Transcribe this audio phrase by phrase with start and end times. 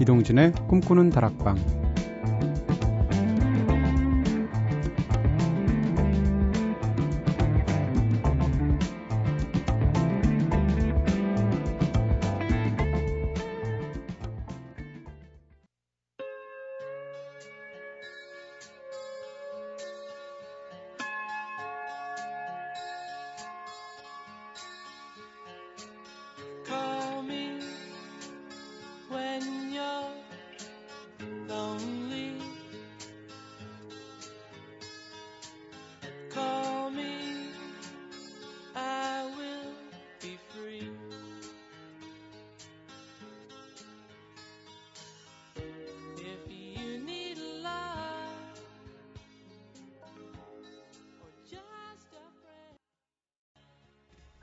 [0.00, 1.79] 이동진의 꿈꾸는 다락방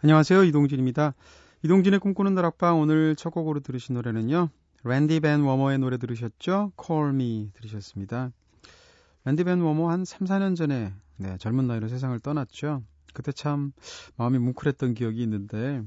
[0.08, 0.46] 안녕하세요.
[0.46, 1.16] 이동진입니다.
[1.64, 4.48] 이동진의 꿈꾸는 다락방 오늘 첫 곡으로 들으신 노래는요.
[4.86, 6.72] 랜디 밴 워머의 노래 들으셨죠?
[6.82, 8.32] Call Me 들으셨습니다.
[9.26, 12.84] 랜디 밴 워머 한 3, 4년 전에 네, 젊은 나이로 세상을 떠났죠.
[13.14, 13.74] 그때 참
[14.16, 15.84] 마음이 뭉클했던 기억이 있는데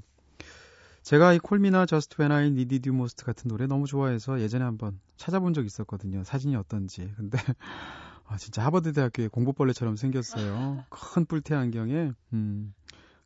[1.03, 4.65] 제가 이 Call Me나 Just When I Needed You Most 같은 노래 너무 좋아해서 예전에
[4.65, 6.25] 한번 찾아본 적 있었거든요.
[6.25, 7.11] 사진이 어떤지.
[7.17, 7.39] 근데
[8.29, 10.85] 아, 진짜 하버드 대학교에 공부벌레처럼 생겼어요.
[10.91, 12.75] 큰 뿔테 안경에 음.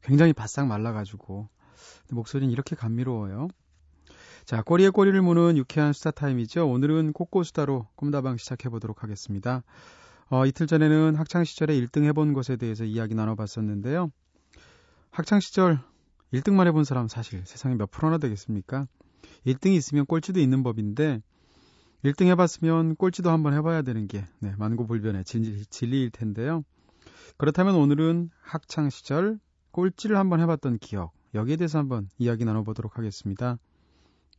[0.05, 1.49] 굉장히 바싹 말라가지고
[2.11, 3.49] 목소리는 이렇게 감미로워요.
[4.45, 6.69] 자, 꼬리에 꼬리를 무는 유쾌한 수다 타임이죠.
[6.69, 9.63] 오늘은 꽃꽃수다로 꿈다방 시작해 보도록 하겠습니다.
[10.29, 14.11] 어, 이틀 전에는 학창 시절에 1등 해본 것에 대해서 이야기 나눠봤었는데요.
[15.11, 15.81] 학창 시절
[16.35, 18.87] 1등만 해본 사람 사실 세상에 몇 프로나 되겠습니까?
[19.47, 21.23] 1등이 있으면 꼴찌도 있는 법인데
[22.05, 26.65] 1등 해봤으면 꼴찌도 한번 해봐야 되는 게 네, 만고불변의 진리, 진리일 텐데요.
[27.39, 29.39] 그렇다면 오늘은 학창 시절
[29.75, 33.59] 꼴찌를 한번 해봤던 기억, 여기에 대해서 한번 이야기 나눠보도록 하겠습니다.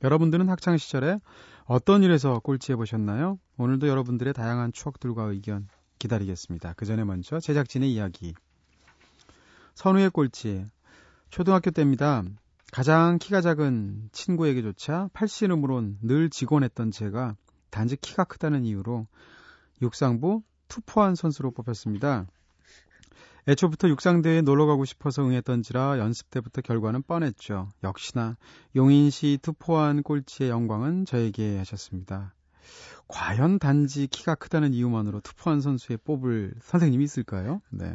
[0.02, 1.20] 여러분들은 학창 시절에
[1.66, 3.38] 어떤 일에서 꼴찌 해 보셨나요?
[3.58, 5.68] 오늘도 여러분들의 다양한 추억들과 의견
[6.00, 6.74] 기다리겠습니다.
[6.78, 8.34] 그 전에 먼저 제작진의 이야기.
[9.74, 10.68] 선우의 꼴찌.
[11.30, 12.24] 초등학교 때입니다.
[12.72, 17.36] 가장 키가 작은 친구에게조차 팔씨름으론 늘 지곤 했던 제가
[17.72, 19.06] 단지 키가 크다는 이유로
[19.82, 22.26] 육상부 투포한 선수로 뽑혔습니다.
[23.48, 27.70] 애초부터 육상대회에 놀러 가고 싶어서 응했던지라 연습 때부터 결과는 뻔했죠.
[27.84, 28.38] 역시나
[28.76, 32.34] 용인시 투포한 꼴찌의 영광은 저에게 하셨습니다.
[33.08, 37.62] 과연 단지 키가 크다는 이유만으로 투포한 선수에 뽑을 선생님이 있을까요?
[37.70, 37.94] 네.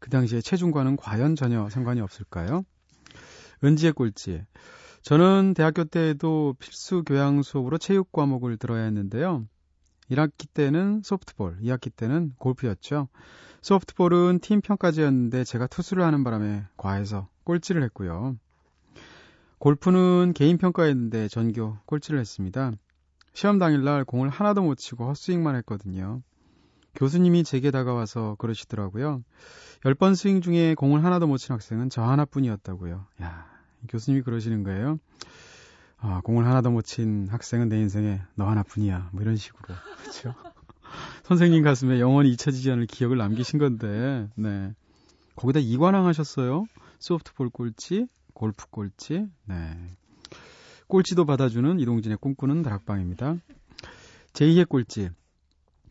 [0.00, 2.64] 그 당시에 체중과는 과연 전혀 상관이 없을까요?
[3.62, 4.42] 은지의 꼴찌.
[5.02, 9.46] 저는 대학교 때에도 필수 교양 수업으로 체육 과목을 들어야 했는데요.
[10.10, 13.08] 1학기 때는 소프트볼, 2학기 때는 골프였죠.
[13.62, 18.36] 소프트볼은 팀 평가제였는데 제가 투수를 하는 바람에 과해서 꼴찌를 했고요.
[19.58, 22.72] 골프는 개인 평가였는데 전교 꼴찌를 했습니다.
[23.32, 26.22] 시험 당일날 공을 하나도 못 치고 헛스윙만 했거든요.
[26.94, 29.24] 교수님이 제게 다가와서 그러시더라고요.
[29.82, 33.06] 10번 스윙 중에 공을 하나도 못 친 학생은 저 하나뿐이었다고요.
[33.22, 33.46] 야,
[33.88, 34.98] 교수님이 그러시는 거예요.
[36.06, 39.08] 아, 공을 하나도 못 친 학생은 내 인생에 너 하나뿐이야.
[39.12, 39.74] 뭐 이런 식으로.
[40.02, 40.34] 그렇죠?
[41.24, 44.74] 선생님 가슴에 영원히 잊혀지지 않을 기억을 남기신 건데, 네.
[45.34, 46.66] 거기다 이관왕 하셨어요.
[46.98, 49.76] 소프트볼 꼴찌, 골프 꼴찌, 네.
[50.88, 53.36] 꼴찌도 받아주는 이동진의 꿈꾸는 다락방입니다.
[54.34, 55.08] 제2의 꼴찌.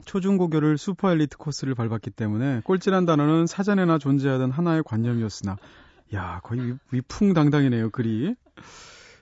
[0.06, 5.58] 초중고교를 슈퍼 엘리트 코스를 밟았기 때문에 꼴찌란 단어는 사전에나 존재하던 하나의 관념이었으나,
[6.14, 8.36] 야, 거의 위풍당당이네요, 글이.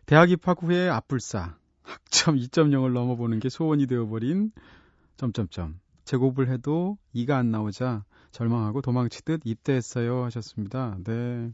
[0.05, 4.51] 대학 입학 후에 앞불사, 학점 2.0을 넘어보는 게 소원이 되어버린
[5.17, 5.79] 점점점.
[6.03, 10.97] 제곱을 해도 2가 안 나오자 절망하고 도망치듯 입대했어요 하셨습니다.
[11.03, 11.51] 네.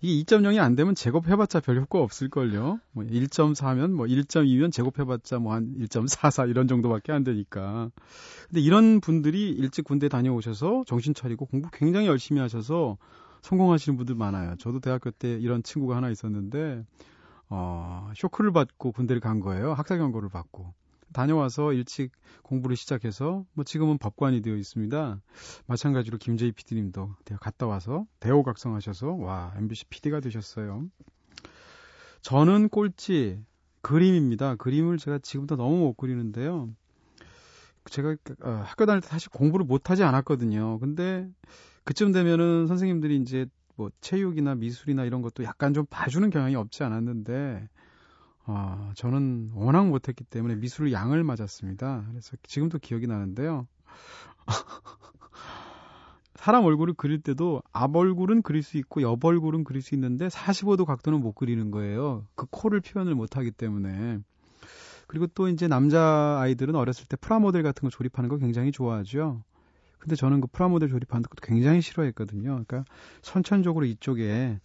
[0.00, 2.80] 이게 2.0이 안 되면 제곱해봤자 별 효과 없을걸요.
[2.92, 7.90] 뭐 1.4면 뭐 1.2면 제곱해봤자 뭐 한 1.44 이런 정도밖에 안 되니까.
[8.48, 12.98] 근데 이런 분들이 일찍 군대 다녀오셔서 정신 차리고 공부 굉장히 열심히 하셔서
[13.42, 14.56] 성공하시는 분들 많아요.
[14.58, 16.84] 저도 대학교 때 이런 친구가 하나 있었는데
[17.54, 19.74] 어, 쇼크를 받고 군대를 간 거예요.
[19.74, 20.72] 학사 경고를 받고.
[21.12, 22.10] 다녀와서 일찍
[22.42, 25.20] 공부를 시작해서 뭐 지금은 법관이 되어 있습니다.
[25.66, 30.86] 마찬가지로 김재희 PD님도 갔다 와서 대호각성하셔서 와 MBC PD가 되셨어요.
[32.22, 33.44] 저는 꼴찌
[33.82, 34.56] 그림입니다.
[34.56, 36.70] 그림을 제가 지금도 너무 못 그리는데요.
[37.90, 40.78] 제가 어, 학교 다닐 때 사실 공부를 못하지 않았거든요.
[40.78, 41.28] 근데
[41.84, 43.46] 그쯤 되면은 선생님들이 이제
[43.76, 47.68] 뭐 체육이나 미술이나 이런 것도 약간 좀 봐주는 경향이 없지 않았는데
[48.44, 52.06] 아, 저는 워낙 못했기 때문에 미술 양을 맞았습니다.
[52.10, 53.66] 그래서 지금도 기억이 나는데요.
[56.34, 60.84] 사람 얼굴을 그릴 때도 앞 얼굴은 그릴 수 있고 옆 얼굴은 그릴 수 있는데 45도
[60.86, 62.26] 각도는 못 그리는 거예요.
[62.34, 64.18] 그 코를 표현을 못 하기 때문에.
[65.06, 69.44] 그리고 또 이제 남자 아이들은 어렸을 때 프라모델 같은 거 조립하는 거 굉장히 좋아하죠.
[70.02, 72.42] 근데 저는 그 프라모델 조립하는 것도 굉장히 싫어했거든요.
[72.42, 72.84] 그러니까
[73.22, 74.58] 선천적으로 이쪽에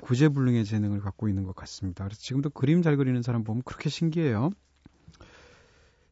[0.00, 2.02] 구제불능의 재능을 갖고 있는 것 같습니다.
[2.02, 4.50] 그래서 지금도 그림 잘 그리는 사람 보면 그렇게 신기해요.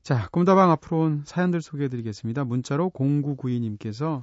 [0.05, 2.45] 자, 꿈다방 앞으로 온 사연들 소개해 드리겠습니다.
[2.45, 4.23] 문자로 0992님께서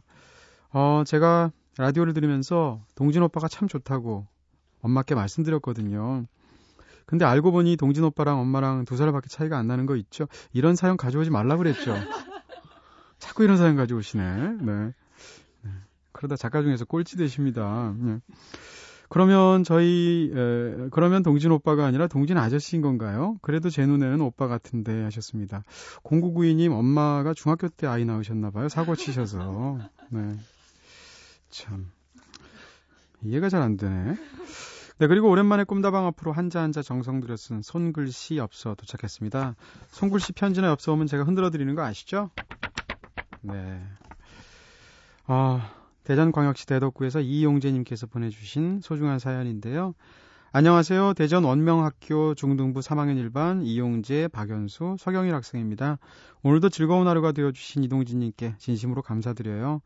[0.71, 4.25] 어, 제가 라디오를 들으면서 동진 오빠가 참 좋다고
[4.79, 6.27] 엄마께 말씀드렸거든요.
[7.05, 10.27] 근데 알고 보니 동진 오빠랑 엄마랑 두 살밖에 차이가 안 나는 거 있죠?
[10.53, 11.93] 이런 사연 가져오지 말라 그랬죠.
[13.25, 14.57] 자꾸 이런 사연 가져오시네.
[14.61, 14.93] 네.
[15.61, 15.71] 네.
[16.11, 17.93] 그러다 작가 중에서 꼴찌 되십니다.
[17.97, 18.19] 네.
[19.09, 23.37] 그러면 저희 에, 그러면 동진 오빠가 아니라 동진 아저씨인 건가요?
[23.41, 25.63] 그래도 제 눈에는 오빠 같은데 하셨습니다.
[26.03, 28.69] 0992님 엄마가 중학교 때 아이 낳으셨나 봐요.
[28.69, 29.79] 사고 치셔서.
[30.09, 30.35] 네.
[31.49, 31.91] 참
[33.23, 34.15] 이해가 잘 안 되네.
[34.97, 39.55] 네, 그리고 오랜만에 꿈다방 앞으로 한자 한자 정성 들여 쓴 손글씨 엽서 도착했습니다.
[39.91, 42.29] 손글씨 편지나 엽서 오면 제가 흔들어 드리는 거 아시죠?
[43.47, 43.81] 네.
[45.27, 45.71] 아,
[46.03, 49.93] 대전광역시 대덕구에서 이용재님께서 보내주신 소중한 사연인데요.
[50.51, 51.13] 안녕하세요.
[51.15, 55.99] 대전 원명학교 중등부 3학년 1반 이용재, 박연수, 서경일 학생입니다.
[56.43, 59.81] 오늘도 즐거운 하루가 되어주신 이동진님께 진심으로 감사드려요.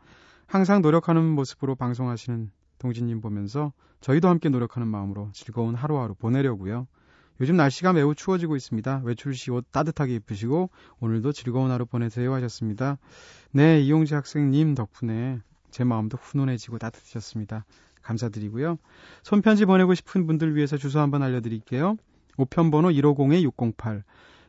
[0.46, 6.88] 항상 노력하는 모습으로 방송하시는 동진님 보면서 저희도 함께 노력하는 마음으로 즐거운 하루하루 보내려고요.
[7.42, 9.02] 요즘 날씨가 매우 추워지고 있습니다.
[9.06, 10.70] 외출 시 옷 따뜻하게 입으시고
[11.00, 12.98] 오늘도 즐거운 하루 보내세요 하셨습니다.
[13.52, 15.40] 네, 이용재 학생님 덕분에
[15.72, 17.66] 제 마음도 훈훈해지고 따뜻해졌습니다.
[18.02, 18.78] 감사드리고요.
[19.24, 21.96] 손편지 보내고 싶은 분들 위해서 주소 한번 알려드릴게요.
[22.38, 24.04] 우편번호 150-608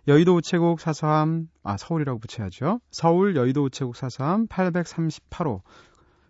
[0.08, 2.80] 여의도 우체국 사서함 아 서울이라고 붙여야죠.
[2.90, 5.60] 서울 여의도 우체국 사서함 838호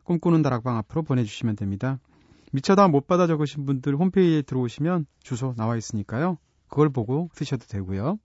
[0.04, 1.98] 꿈꾸는 다락방 앞으로 보내주시면 됩니다.
[2.52, 6.36] 미처 다 못 받아 적으신 분들 홈페이지에 들어오시면 주소 나와 있으니까요.
[6.70, 8.19] 그걸 보고 쓰셔도 되고요.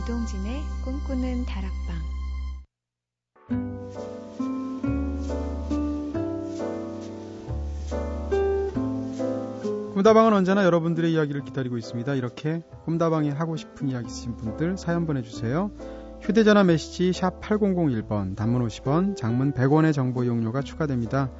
[0.00, 1.96] 이동진의 꿈꾸는 다락방
[9.92, 12.14] 꿈다방은 언제나 여러분들의 이야기를 기다리고 있습니다.
[12.14, 15.70] 이렇게 꿈다방에 하고 싶은 이야기 있으신 분들 사연 보내주세요.
[16.22, 21.30] 휴대전화 메시지 샵 8001번, 단문 50원, 장문 100원의 정보 이용료가 추가됩니다.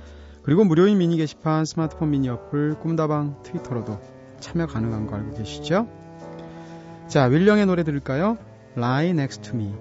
[0.42, 3.98] 그리고 무료인 미니 게시판, 스마트폰 미니 어플, 꿈다방 트위터로도
[4.40, 5.88] 참여 가능한 거 알고 계시죠?
[7.08, 8.36] 자, 윌령의 노래 들을까요?
[8.76, 9.74] Lie Next to Me.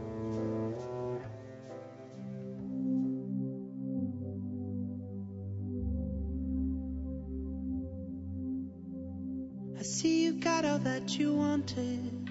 [9.78, 12.30] I see you got all that you wanted.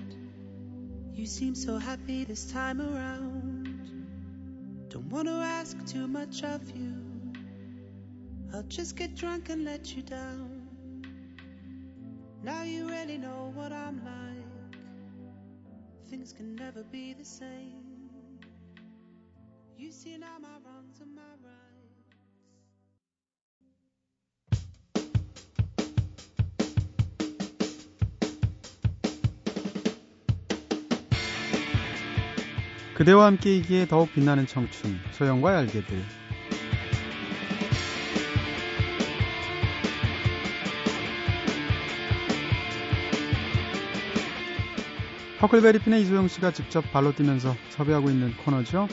[1.15, 4.09] You seem so happy this time around.
[4.89, 6.95] Don't want to ask too much of you.
[8.53, 10.67] I'll just get drunk and let you down.
[12.43, 14.28] Now you really know what I'm like.
[16.11, 17.85] Things can never be the same.
[19.77, 21.79] You see now my wrongs and my rights.
[32.95, 36.03] 그대와 함께이기에 더욱 빛나는 청춘, 소영과 알게들.
[45.41, 48.89] 허클베리핀의 이소영 씨가 직접 발로 뛰면서 섭외하고 있는 코너죠.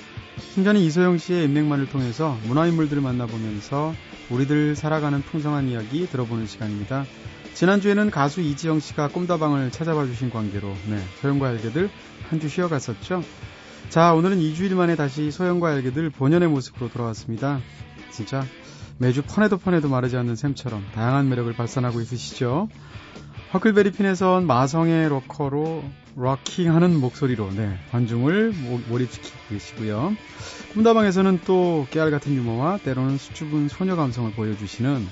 [0.54, 3.94] 순전히 이소영 씨의 인맥만을 통해서 문화인물들을 만나보면서
[4.30, 7.06] 우리들 살아가는 풍성한 이야기 들어보는 시간입니다.
[7.56, 11.90] 지난주에는 가수 이지영 씨가 꿈다방을 찾아봐 주신 관계로 네, 소영과 알게들
[12.30, 13.24] 한 주 쉬어갔었죠.
[13.90, 17.60] 자, 오늘은 2주일 만에 다시 소영과 알게들 본연의 모습으로 돌아왔습니다.
[18.12, 18.44] 진짜
[18.98, 22.68] 매주 펀해도 펀해도 마르지 않는 샘처럼 다양한 매력을 발산하고 있으시죠.
[23.56, 25.82] 허클베리핀에선 마성의 로커로
[26.18, 28.54] 럭킹하는 목소리로 네, 관중을
[28.90, 30.14] 몰입시키고 계시고요.
[30.74, 35.08] 꿈다방에서는 또 깨알 같은 유머와 때로는 수줍은 소녀 감성을 보여주시는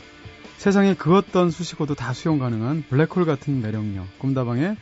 [0.57, 4.75] 세상에 그 어떤 수식어도 다 수용 가능한 블랙홀 같은 매력력 꿈다방의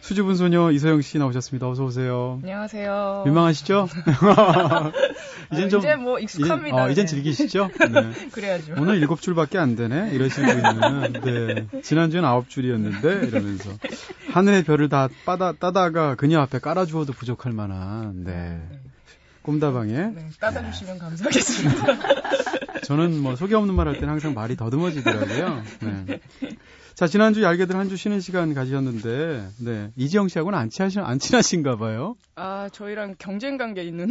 [0.00, 1.68] 수줍은 소녀 이소영 씨 나오셨습니다.
[1.68, 2.38] 어서 오세요.
[2.42, 3.22] 안녕하세요.
[3.26, 3.88] 민망하시죠?
[5.52, 6.76] 이젠 아, 좀 이제 뭐 익숙합니다.
[6.76, 7.68] 이젠, 어, 이젠 즐기시죠?
[7.92, 8.28] 네.
[8.30, 8.74] 그래야죠.
[8.78, 10.10] 오늘 일곱 줄밖에 안 되네.
[10.14, 11.12] 이러시고 있는.
[11.70, 11.80] 네.
[11.82, 13.70] 지난주엔 아홉 줄이었는데 이러면서
[14.32, 18.62] 하늘의 별을 다 빠다, 따다가 그녀 앞에 깔아주어도 부족할 만한, 네.
[19.42, 19.92] 꿈다방에.
[19.92, 21.86] 네, 따다주시면 감사하겠습니다.
[22.84, 25.62] 저는 뭐 소개 없는 말 할 때는 항상 말이 더듬어지더라고요.
[25.80, 26.20] 네.
[26.98, 29.92] 자, 지난주 얄개들 한 주 쉬는 시간 가지셨는데, 네.
[29.94, 32.16] 이지영 씨하고는 안, 친하신, 안 친하신가 봐요?
[32.34, 34.08] 아, 저희랑 경쟁 관계 있는.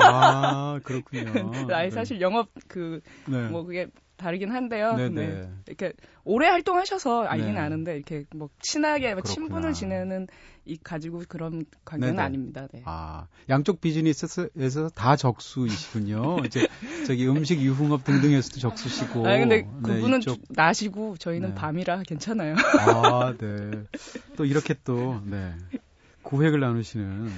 [0.00, 1.72] 아, 그렇군요.
[1.72, 3.48] 아니, 사실 영업 그, 네.
[3.48, 3.86] 뭐 그게
[4.18, 4.96] 다르긴 한데요.
[4.96, 5.26] 네네.
[5.26, 5.48] 네.
[5.66, 7.22] 이렇게 오래 활동하셔서
[7.54, 7.56] 네.
[7.58, 10.28] 아는데 이렇게 뭐 친하게 뭐 친분을 지내는
[10.66, 12.22] 이 가지고 그런 관계는 네네.
[12.26, 12.66] 아닙니다.
[12.72, 12.82] 네.
[12.84, 16.38] 아 양쪽 비즈니스에서 다 적수이시군요.
[16.46, 16.66] 이제
[17.06, 19.26] 저기 음식 유흥업 등등에서도 적수시고.
[19.26, 20.40] 아 근데 네, 그분은 이쪽...
[20.48, 21.54] 나시고 저희는 네.
[21.54, 22.56] 밤이라 괜찮아요.
[22.80, 23.84] 아 네.
[24.36, 25.54] 또 이렇게 또 네.
[26.22, 27.30] 구획을 나누시는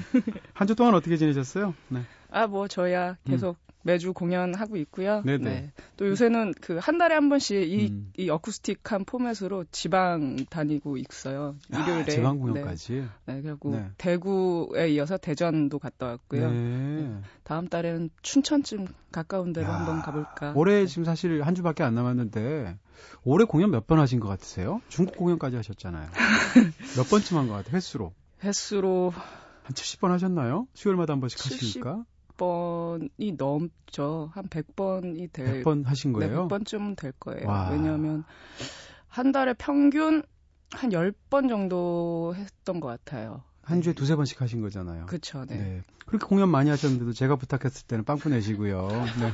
[0.55, 1.75] 한 주 동안 어떻게 지내셨어요?
[1.89, 2.01] 네.
[2.31, 3.68] 아뭐 저야 계속 음.
[3.89, 5.23] 매주 공연하고 있고요.
[5.25, 5.45] 네네.
[5.45, 5.73] 네.
[5.97, 8.13] 또 요새는 그 한 달에 한 번씩 이, 음.
[8.19, 11.57] 이 어쿠스틱한 포맷으로 지방 다니고 있어요.
[11.73, 12.03] 아, 일요일에.
[12.03, 12.93] 아, 지방 공연까지?
[13.27, 13.35] 네.
[13.35, 13.91] 네 그리고 네.
[13.99, 16.51] 대구에 이어서 대전도 갔다 왔고요.
[16.51, 16.57] 네.
[16.57, 17.21] 네.
[17.45, 20.53] 다음 달에는 춘천쯤 가까운 데로 야, 한번 가볼까.
[20.55, 22.79] 올해 지금 사실 한 주밖에 안 남았는데
[23.25, 24.83] 올해 공연 몇 번 하신 것 같으세요?
[24.89, 26.11] 중국 공연까지 하셨잖아요.
[26.99, 28.13] 몇 번쯤 한 것 같아요, 횟수로?
[28.45, 29.13] 횟수로.
[29.65, 30.67] 한 70번 하셨나요?
[30.75, 31.63] 수요일마다 한 번씩 70...
[31.85, 32.05] 하시니까?
[32.39, 34.31] 100번이 넘죠.
[34.33, 36.49] 한 100번이 될 100번 하신 네, 거예요?
[36.49, 37.47] 네, 100번쯤은 될 거예요.
[37.49, 37.71] 와.
[37.71, 38.25] 왜냐하면
[39.09, 40.23] 한 달에 평균
[40.71, 43.43] 한 10번 정도 했던 것 같아요.
[43.63, 45.07] 한 주에 두세 번씩 하신 거잖아요.
[45.07, 45.45] 그렇죠.
[45.47, 45.57] 네.
[45.57, 45.83] 네.
[46.07, 48.89] 그렇게 공연 많이 하셨는데도 제가 부탁했을 때는 빵꾸 내시고요.
[49.21, 49.33] 네.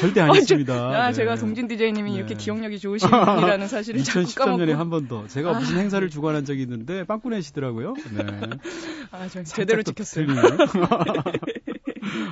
[0.00, 0.74] 절대 아니었습니다.
[0.88, 1.12] 어, 아, 네.
[1.12, 2.16] 제가 동진 디제이님이 네.
[2.16, 5.28] 이렇게 기억력이 좋으신 분이라는 사실을 2013년에 한 번 더.
[5.28, 5.80] 제가 무슨 아.
[5.80, 7.94] 행사를 주관한 적이 있는데 빵꾸 내시더라고요.
[8.16, 8.24] 네.
[9.12, 10.26] 아, 저 제대로 지켰어요.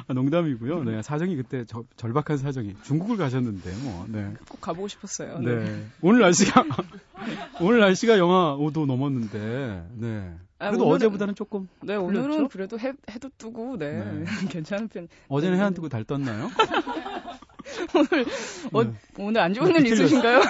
[0.06, 0.85] 아, 농담이고요.
[0.85, 4.06] 네, 사정이 그때 저, 절박한 사정이 중국을 가셨는데 뭐.
[4.08, 4.32] 네.
[4.49, 5.38] 꼭 가보고 싶었어요.
[5.40, 5.54] 네.
[5.54, 5.87] 네.
[6.00, 6.64] 오늘 날씨가
[7.61, 9.87] 오늘 날씨가 영하 5도 넘었는데.
[9.94, 10.32] 네.
[10.61, 12.49] 아, 그래도 아, 어제보다는 조금 네 오늘은 풀렸죠?
[12.49, 14.25] 그래도 해, 해도 뜨고 네, 네.
[14.50, 15.06] 괜찮은 편.
[15.28, 16.50] 어제는 해 안 뜨고 달 떴나요?
[17.94, 18.26] 오늘
[18.73, 18.92] 어, 네.
[19.18, 20.38] 오늘 안 좋은 일 있으신가요?
[20.40, 20.47] 네,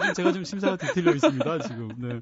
[0.00, 1.88] 아직 제가 좀 심사가 뒤틀려 있습니다 지금.
[1.98, 2.20] 네.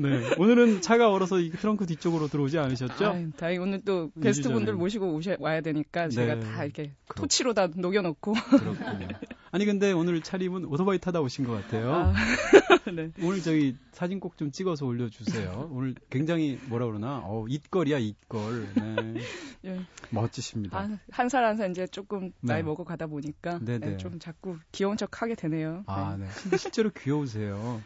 [0.00, 0.34] 네.
[0.38, 3.06] 오늘은 차가 얼어서 이 트렁크 뒤쪽으로 들어오지 않으셨죠?
[3.06, 6.40] 아, 다행히 오늘 또 게스트분들 모시고 오셔, 와야 되니까 제가 네.
[6.40, 6.92] 다 이렇게.
[7.14, 8.32] 토치로 다 녹여놓고.
[8.32, 9.08] 그렇군요.
[9.52, 11.92] 아니 근데 오늘 차림은 오토바이 타다 오신 것 같아요.
[11.92, 12.14] 아,
[12.94, 13.10] 네.
[13.20, 15.68] 오늘 저기 사진 꼭 좀 찍어서 올려주세요.
[15.72, 18.68] 오늘 굉장히 뭐라 그러나 어 입걸이야 입걸.
[18.74, 19.20] 네.
[19.66, 19.80] 예.
[20.10, 20.78] 멋지십니다.
[20.78, 22.62] 아, 한살 한 살 이제 조금 나이 네.
[22.62, 25.82] 먹어 가다 보니까 네, 좀 자꾸 귀여운 척 하게 되네요.
[25.86, 26.26] 아 네.
[26.56, 27.82] 실제로 귀여우세요.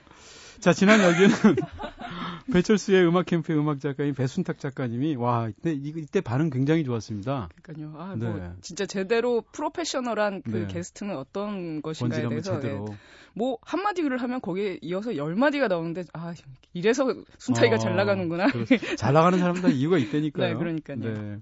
[0.60, 1.28] 자, 지난 여기는
[2.52, 7.48] 배철수의 음악 캠프의 음악 작가인 배순탁 작가님이 와, 이때 이때 반응 굉장히 좋았습니다.
[7.62, 8.00] 그러니까요.
[8.00, 8.40] 아, 뭐 네.
[8.40, 10.66] 뭐 진짜 제대로 프로페셔널한 그 네.
[10.66, 12.78] 게스트는 어떤 것인가에 대해서 네.
[13.34, 16.34] 뭐 한마디를 하면 거기에 이어서 열 마디가 나오는데 아,
[16.72, 17.06] 이래서
[17.38, 18.46] 순차이가 어, 잘 나가는구나.
[18.98, 20.52] 잘 나가는 사람들 이유가 있다니까요.
[20.52, 20.98] 네, 그러니까요.
[20.98, 21.38] 네.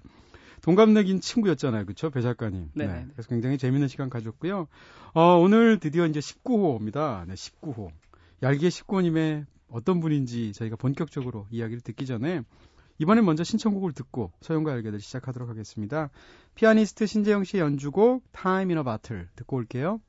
[0.61, 1.83] 동갑내긴 친구였잖아요.
[1.85, 2.09] 그렇죠?
[2.09, 2.69] 배 작가님.
[2.73, 2.87] 네.
[2.87, 3.05] 네.
[3.13, 4.67] 그래서 굉장히 재밌는 시간 가졌고요.
[5.13, 7.27] 어, 오늘 드디어 이제 19호입니다.
[7.27, 7.89] 네, 19호.
[8.41, 12.41] 얄개 식구님의 어떤 분인지 저희가 본격적으로 이야기를 듣기 전에
[12.99, 16.11] 이번엔 먼저 신청곡을 듣고 소영과 알게들 시작하도록 하겠습니다.
[16.53, 19.99] 피아니스트 신재영 씨의 연주곡 Time in a Battle 듣고 올게요.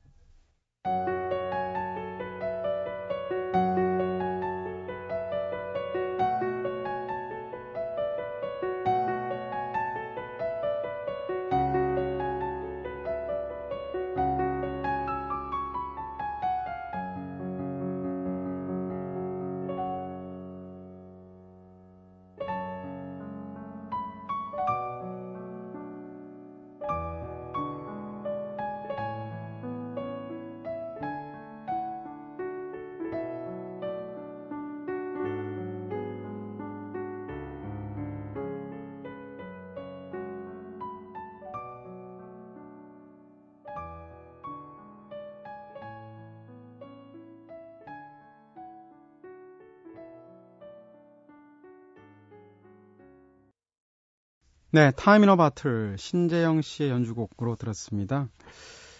[54.75, 58.27] 네, 타이미너 바틀 신재영 씨의 연주곡으로 들었습니다.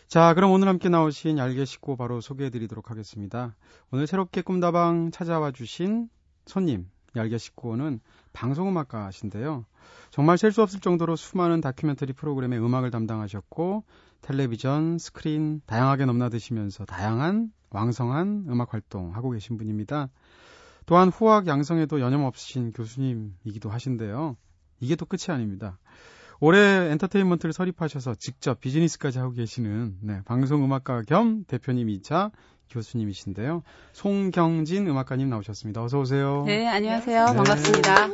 [0.08, 3.58] 자, 그럼 오늘 함께 나오신 얄개 식구 바로 소개해 드리도록 하겠습니다.
[3.92, 6.08] 오늘 새롭게 꿈다방 찾아와 주신
[6.46, 8.00] 손님, 얄개 식구는
[8.32, 9.66] 방송음악가신데요.
[10.12, 13.84] 정말 셀 수 없을 정도로 수많은 다큐멘터리 프로그램의 음악을 담당하셨고,
[14.22, 20.08] 텔레비전, 스크린 다양하게 넘나드시면서 다양한 왕성한 음악 활동하고 계신 분입니다.
[20.86, 24.38] 또한 후학 양성에도 여념없으신 교수님이기도 하신데요.
[24.80, 25.78] 이게 또 끝이 아닙니다.
[26.40, 26.60] 올해
[26.92, 32.32] 엔터테인먼트를 설립하셔서 직접 비즈니스까지 하고 계시는 네, 방송음악가 겸 대표님이자
[32.70, 33.64] 교수님이신데요.
[33.94, 35.84] 송경진 음악가님 나오셨습니다.
[35.84, 36.44] 어서 오세요.
[36.46, 37.26] 네, 안녕하세요.
[37.28, 37.34] 네.
[37.36, 38.08] 반갑습니다.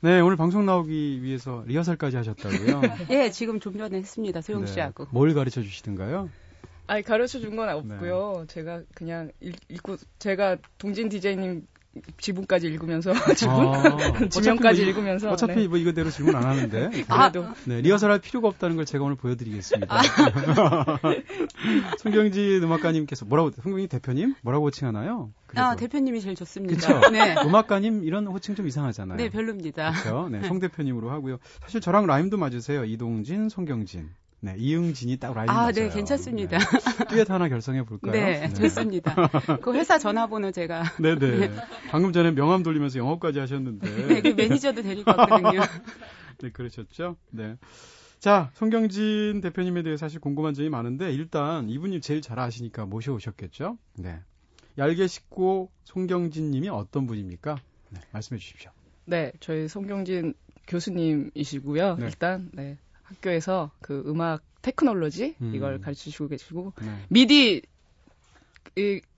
[0.00, 2.80] 네, 오늘 방송 나오기 위해서 리허설까지 하셨다고요?
[3.10, 4.40] 예, 지금 좀 전에 했습니다.
[4.40, 4.66] 소영 네.
[4.72, 5.08] 씨하고.
[5.10, 6.30] 뭘 가르쳐 주시던가요?
[6.86, 8.44] 아니 가르쳐 준 건 없고요.
[8.46, 8.46] 네.
[8.46, 11.66] 제가 그냥 읽 고 제가 동진 디제이님
[12.18, 15.68] 지분까지 읽으면서 지분 아, 지명까지 뭐, 읽으면서 어차피 네.
[15.68, 19.16] 뭐 이거대로 질문 안 하는데 그래도 아, 네 리허설 할 필요가 없다는 걸 제가 오늘
[19.16, 19.94] 보여드리겠습니다.
[19.94, 20.02] 아.
[21.98, 25.30] 송경진 음악가님께서 뭐라고 송경진 대표님 뭐라고 칭하나요?
[25.46, 25.66] 그래도.
[25.66, 26.86] 아 대표님이 제일 좋습니다.
[26.86, 27.08] 그렇죠.
[27.12, 27.34] 네.
[27.44, 29.16] 음악가님 이런 호칭 좀 이상하잖아요.
[29.16, 29.92] 네 별로입니다.
[29.92, 30.28] 그렇죠.
[30.30, 31.38] 네, 송 대표님으로 하고요.
[31.62, 32.84] 사실 저랑 라임도 맞으세요.
[32.84, 34.10] 이동진, 송경진.
[34.40, 36.58] 네, 이응진이 딱 라인 아, 네, 괜찮습니다.
[36.58, 37.04] 네.
[37.08, 38.12] 듀엣 하나 결성해 볼까요?
[38.12, 39.28] 네, 네, 좋습니다.
[39.62, 41.50] 그 회사 전화번호 제가 네, 네.
[41.90, 45.60] 방금 전에 명함 돌리면서 영업까지 하셨는데 네, 그 매니저도 데리고 왔거든요.
[46.38, 47.16] 네, 그러셨죠?
[47.30, 47.56] 네.
[48.20, 53.76] 자, 송경진 대표님에 대해 사실 궁금한 점이 많은데 일단 이분이 제일 잘 아시니까 모셔오셨겠죠?
[53.96, 54.20] 네.
[54.76, 57.56] 얄개 식구 송경진 님이 어떤 분입니까?
[57.90, 58.70] 네, 말씀해 주십시오.
[59.04, 60.34] 네, 저희 송경진
[60.68, 61.96] 교수님이시고요.
[61.96, 62.06] 네.
[62.06, 62.78] 일단 네.
[63.08, 65.52] 학교에서 그 음악 테크놀로지 음.
[65.54, 67.06] 이걸 가르치시고 계시고 네.
[67.08, 67.62] 미디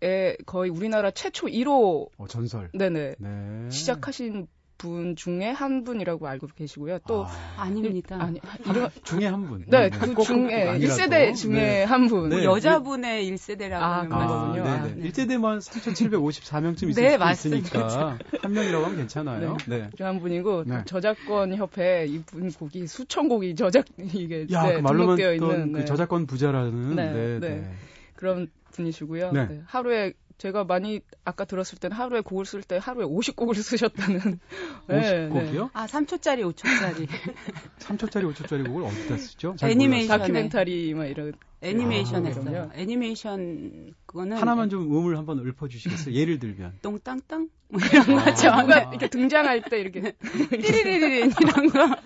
[0.02, 2.70] 에 거의 우리나라 최초 1호 어, 전설.
[2.73, 3.16] 네네.
[3.18, 3.70] 네.
[3.70, 4.47] 시작하신
[4.81, 7.01] 분 중에 한 분이라고 알고 계시고요.
[7.07, 7.27] 또
[7.59, 9.65] 아, 닙니다 아니 이런 중에 한 분.
[9.67, 9.91] 네, 네.
[9.91, 11.85] 그 중에 1세대 중에 네.
[11.85, 12.31] 한 분.
[12.31, 12.45] 네.
[12.45, 14.65] 여자분의 1세대라고 아, 하는 거거든요.
[14.65, 15.11] 아, 네, 네.
[15.11, 19.57] 1세대만 3,754명쯤 있을 네, 수 있으니까 한 명이라고 하면 괜찮아요.
[19.69, 19.91] 네.
[19.99, 20.05] 네.
[20.05, 25.35] 한 분이고 저작권 협회 이분 곡이 수천 곡이 저작 이게 야, 네, 그 말로만 되어
[25.35, 27.71] 있는 그 저작권 부자라는 네, 네,
[28.17, 29.33] 그런 분이시고요.
[29.67, 34.40] 하루에 제가 많이 아까 들었을 때는 하루에 곡을 쓸 때 하루에 50곡을 쓰셨다는.
[34.88, 35.62] 50곡이요?
[35.64, 35.68] 네.
[35.75, 37.06] 아, 3초짜리, 5초짜리.
[37.78, 39.55] 3초짜리, 5초짜리 곡을 어디다 쓰죠?
[39.62, 40.18] 애니메이션.
[40.18, 41.35] 다큐멘터리, 막 이런.
[41.61, 42.70] 애니메이션 아, 했어요.
[42.74, 44.38] 애니메이션, 그거는.
[44.38, 46.14] 하나만 좀 음을 한번 읊어 주시겠어요?
[46.14, 46.79] 예를 들면.
[46.81, 47.50] 똥땅땅?
[47.68, 48.48] 뭐 이런 아, 거죠.
[48.48, 50.12] 아, 이렇게 등장할 때 이렇게.
[50.50, 51.96] 띠리리리리 이런 거.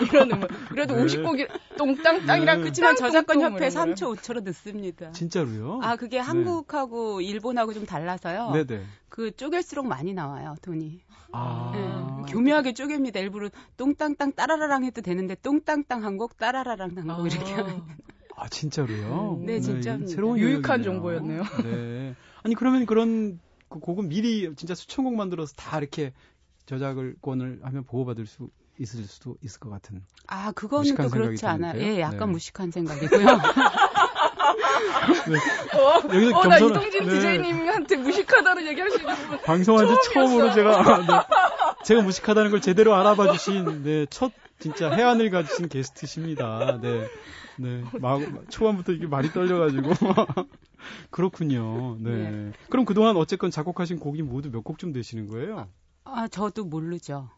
[0.12, 0.48] 이런 음을.
[0.68, 1.04] 그래도 네.
[1.04, 2.64] 50곡이 똥땅땅이랑 네.
[2.64, 5.12] 그치만 저작권 협회 3초 5초로 듣습니다.
[5.12, 5.80] 진짜로요?
[5.82, 6.22] 아 그게 네.
[6.22, 8.50] 한국하고 일본하고 좀 달라서요.
[8.52, 8.82] 네네.
[9.08, 11.00] 그 쪼갤수록 많이 나와요 돈이.
[11.32, 11.72] 아.
[11.74, 12.32] 네.
[12.32, 13.16] 교묘하게 쪼갭니다.
[13.16, 17.28] 일부러 똥땅땅 따라라랑 해도 되는데 똥땅땅 한 곡 따라라랑 한곡 아.
[17.28, 17.84] 이렇게 하면.
[18.36, 19.38] 아 진짜로요?
[19.40, 21.42] 네, 네 진짜 새로운 유익한 정보였네요.
[21.64, 22.14] 네.
[22.42, 26.12] 아니 그러면 그런 그 곡은 미리 진짜 수천 곡 만들어서 다 이렇게
[26.66, 28.48] 저작권을 하면 보호받을 수
[28.80, 30.02] 있을 수도 있을 것 같은.
[30.26, 31.80] 아, 그거는 또 그렇지 않아요.
[31.80, 32.26] 예, 약간 네.
[32.26, 33.26] 무식한 생각이고요.
[35.28, 35.36] 네.
[35.78, 37.14] 어, 여기서 어, 나 이동진 네.
[37.14, 39.38] 디제이님한테 무식하다는 얘기하시는 분.
[39.42, 41.84] 방송한 지 처음으로 제가, 아, 네.
[41.84, 46.78] 제가 무식하다는 걸 제대로 알아봐 주신, 네, 첫, 진짜 해안을 가지신 게스트십니다.
[46.80, 47.06] 네.
[47.56, 47.84] 네.
[48.00, 49.90] 막, 초반부터 이게 말이 떨려가지고.
[51.10, 51.98] 그렇군요.
[52.00, 52.10] 네.
[52.30, 52.52] 네.
[52.70, 55.68] 그럼 그동안 어쨌건 작곡하신 곡이 모두 몇 곡쯤 되시는 거예요?
[56.04, 57.28] 아, 저도 모르죠.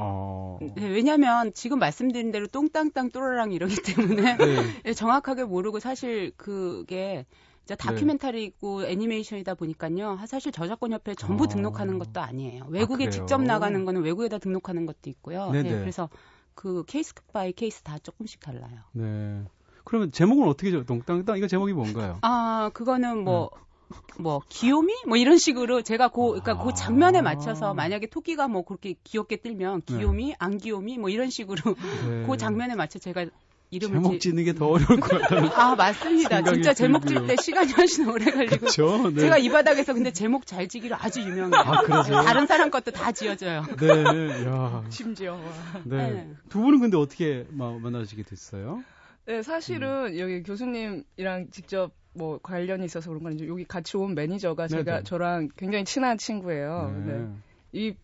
[0.00, 0.58] 어...
[0.60, 4.82] 네, 왜냐하면 지금 말씀드린 대로 똥땅땅 또라랑 이러기 때문에 네.
[4.82, 4.92] 네.
[4.94, 7.26] 정확하게 모르고 사실 그게
[7.66, 8.92] 진 다큐멘터리고 네.
[8.92, 10.18] 애니메이션이다 보니까요.
[10.26, 11.46] 사실 저작권 협회에 전부 어...
[11.46, 12.66] 등록하는 것도 아니에요.
[12.68, 15.50] 외국에 아, 직접 나가는 거는 외국에다 등록하는 것도 있고요.
[15.50, 16.08] 네, 그래서
[16.54, 18.80] 그 case by case 다 조금씩 달라요.
[18.92, 19.44] 네.
[19.84, 20.84] 그러면 제목은 어떻게 죠?
[20.84, 22.18] 똥땅땅 이거 제목이 뭔가요?
[22.22, 23.69] 아 그거는 뭐 음.
[24.18, 28.94] 뭐 귀요미 뭐 이런 식으로 제가 고 그러니까 그 장면에 맞춰서 만약에 토끼가 뭐 그렇게
[29.04, 30.36] 귀엽게 뜨면 귀요미 네.
[30.38, 31.74] 안 귀요미 뭐 이런 식으로
[32.08, 32.26] 네.
[32.28, 33.26] 그 장면에 맞춰 제가
[33.72, 35.48] 이름을 제목 짓는 게 더 어려울 것 같아요.
[35.54, 36.42] 아 맞습니다.
[36.42, 38.66] 진짜 제목 질 때 시간이 훨씬 오래 걸리고.
[38.66, 39.10] 그쵸?
[39.10, 39.20] 네.
[39.20, 41.54] 제가 이 바닥에서 근데 제목 잘 지기로 아주 유명해요.
[41.54, 42.20] 아 그러세요?
[42.22, 43.64] 다른 사람 것도 다 지어져요.
[43.78, 44.84] 네, 야.
[44.90, 45.38] 심지어.
[45.84, 46.10] 네.
[46.10, 46.30] 네.
[46.48, 48.82] 두 분은 근데 어떻게 만나시게 됐어요?
[49.26, 50.18] 네, 사실은 음.
[50.18, 55.02] 여기 교수님이랑 직접 뭐 관련이 있어서 그런 건지 여기 같이 온 매니저가 제가 네네.
[55.04, 57.02] 저랑 굉장히 친한 친구예요.
[57.06, 57.12] 네.
[57.12, 57.28] 네.
[57.72, 57.94] 이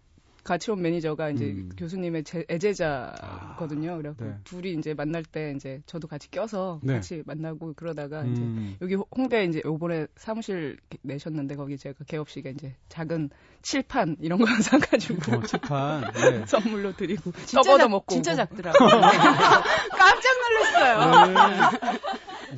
[0.46, 1.70] 같이 온 매니저가 이제 음.
[1.76, 3.92] 교수님의 제, 애제자거든요.
[3.92, 4.34] 아, 그래서 네.
[4.44, 6.94] 둘이 이제 만날 때 이제 저도 같이 껴서 네.
[6.94, 8.76] 같이 만나고 그러다가 음.
[8.78, 13.30] 이제 여기 홍대 이제 요번에 사무실 내셨는데 거기 제가 개업식에 이제 작은
[13.62, 16.46] 칠판 이런 거 사가지고 어, 칠판 네.
[16.46, 18.88] 선물로 드리고 진짜 먹고 진짜 작더라고요.
[19.90, 21.70] 깜짝 놀랐어요.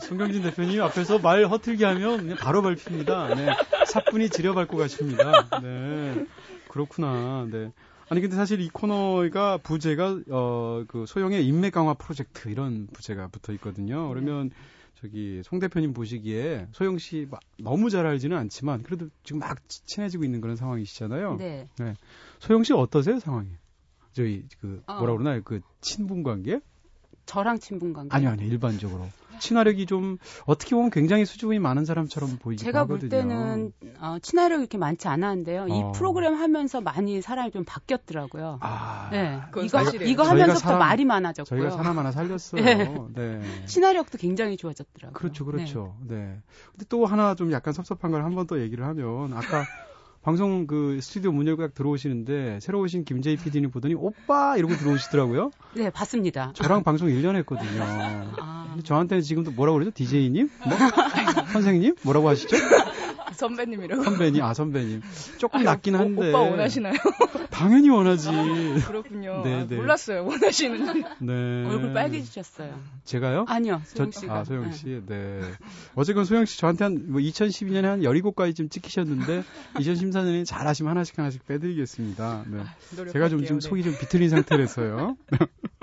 [0.09, 0.17] 네.
[0.17, 3.35] 송경진 대표님 앞에서 말 허틀게 하면 바로 밟힙니다.
[3.35, 3.47] 네.
[3.87, 5.49] 사뿐히 지려밟고 가십니다.
[5.63, 6.27] 네.
[6.69, 7.47] 그렇구나.
[7.51, 7.73] 네.
[8.09, 13.53] 아니 근데 사실 이 코너가 부제가 어 그 소영의 인맥 강화 프로젝트 이런 부제가 붙어
[13.55, 14.09] 있거든요.
[14.09, 14.51] 그러면
[15.01, 20.41] 저기 송 대표님 보시기에 소영 씨 너무 잘 알지는 않지만 그래도 지금 막 친해지고 있는
[20.41, 21.37] 그런 상황이시잖아요.
[21.37, 21.69] 네.
[21.79, 21.95] 네.
[22.39, 23.49] 소영 씨 어떠세요 상황이?
[24.13, 24.99] 저희 그 어.
[24.99, 26.61] 뭐라 그러나 그 친분 관계?
[27.27, 28.15] 저랑 친분 관계?
[28.15, 29.07] 아니요 아니요 일반적으로.
[29.39, 33.09] 친화력이 좀 어떻게 보면 굉장히 수줍음이 많은 사람처럼 보이기도 제가 하거든요.
[33.11, 35.63] 제가 볼 때는 어, 친화력이 이렇게 많지 않았는데요.
[35.63, 35.67] 어.
[35.69, 38.59] 이 프로그램 하면서 많이 사람이 좀 바뀌었더라고요.
[38.61, 39.41] 아, 네.
[39.65, 41.61] 이거 이거 하면서부터 사람, 말이 많아졌고요.
[41.61, 42.63] 저희가 사람 하나 살렸어요.
[43.15, 43.39] 네.
[43.39, 43.67] 네.
[43.67, 45.13] 친화력도 굉장히 좋아졌더라고요.
[45.13, 45.97] 그렇죠, 그렇죠.
[46.03, 46.17] 네.
[46.17, 46.41] 네.
[46.73, 49.65] 근데 또 하나 좀 약간 섭섭한 걸 한 번 더 얘기를 하면 아까
[50.29, 55.53] 방송 그 스튜디오 문 열고 딱 들어오시는데 새로 오신 김재희 PD님 보더니 오빠 이러고 들어오시더라고요.
[55.73, 56.53] 네, 봤습니다.
[56.53, 57.83] 저랑 방송 1년 했거든요.
[58.39, 58.77] 아.
[58.85, 59.91] 저한테는 지금도 뭐라고 그러죠?
[59.95, 60.51] DJ님?
[60.67, 60.77] 뭐?
[61.55, 61.95] 선생님?
[62.03, 62.59] 뭐라고 하시죠?
[63.39, 64.03] 선배님이라고.
[64.05, 65.03] 선배님, 아 선배님.
[65.39, 66.29] 조금 낮긴 한데.
[66.29, 66.95] 오, 빠 원하시나요?
[67.51, 68.29] 당연히 원하지.
[68.87, 69.43] 그렇군요.
[69.45, 69.77] 네, 아, 네.
[69.77, 70.25] 몰랐어요.
[70.27, 71.05] 원하시는지.
[71.21, 71.65] 네.
[71.67, 72.79] 얼굴 빨개지셨어요.
[73.05, 73.45] 제가요?
[73.49, 73.81] 아니요.
[73.87, 74.35] 소영 씨가.
[74.39, 74.87] 아, 소영 씨.
[74.87, 75.01] 네.
[75.07, 75.41] 네.
[75.95, 81.47] 어쨌건 소영 씨 저한테 한 뭐 2012년에 한 17가지 좀 찍히셨는데 2014년에 잘하시면 하나씩 하나씩
[81.47, 82.45] 빼드리겠습니다.
[82.49, 82.59] 네.
[82.61, 83.69] 아, 제가 좀 지금 네.
[83.69, 85.17] 속이 좀 비틀린 상태라서요.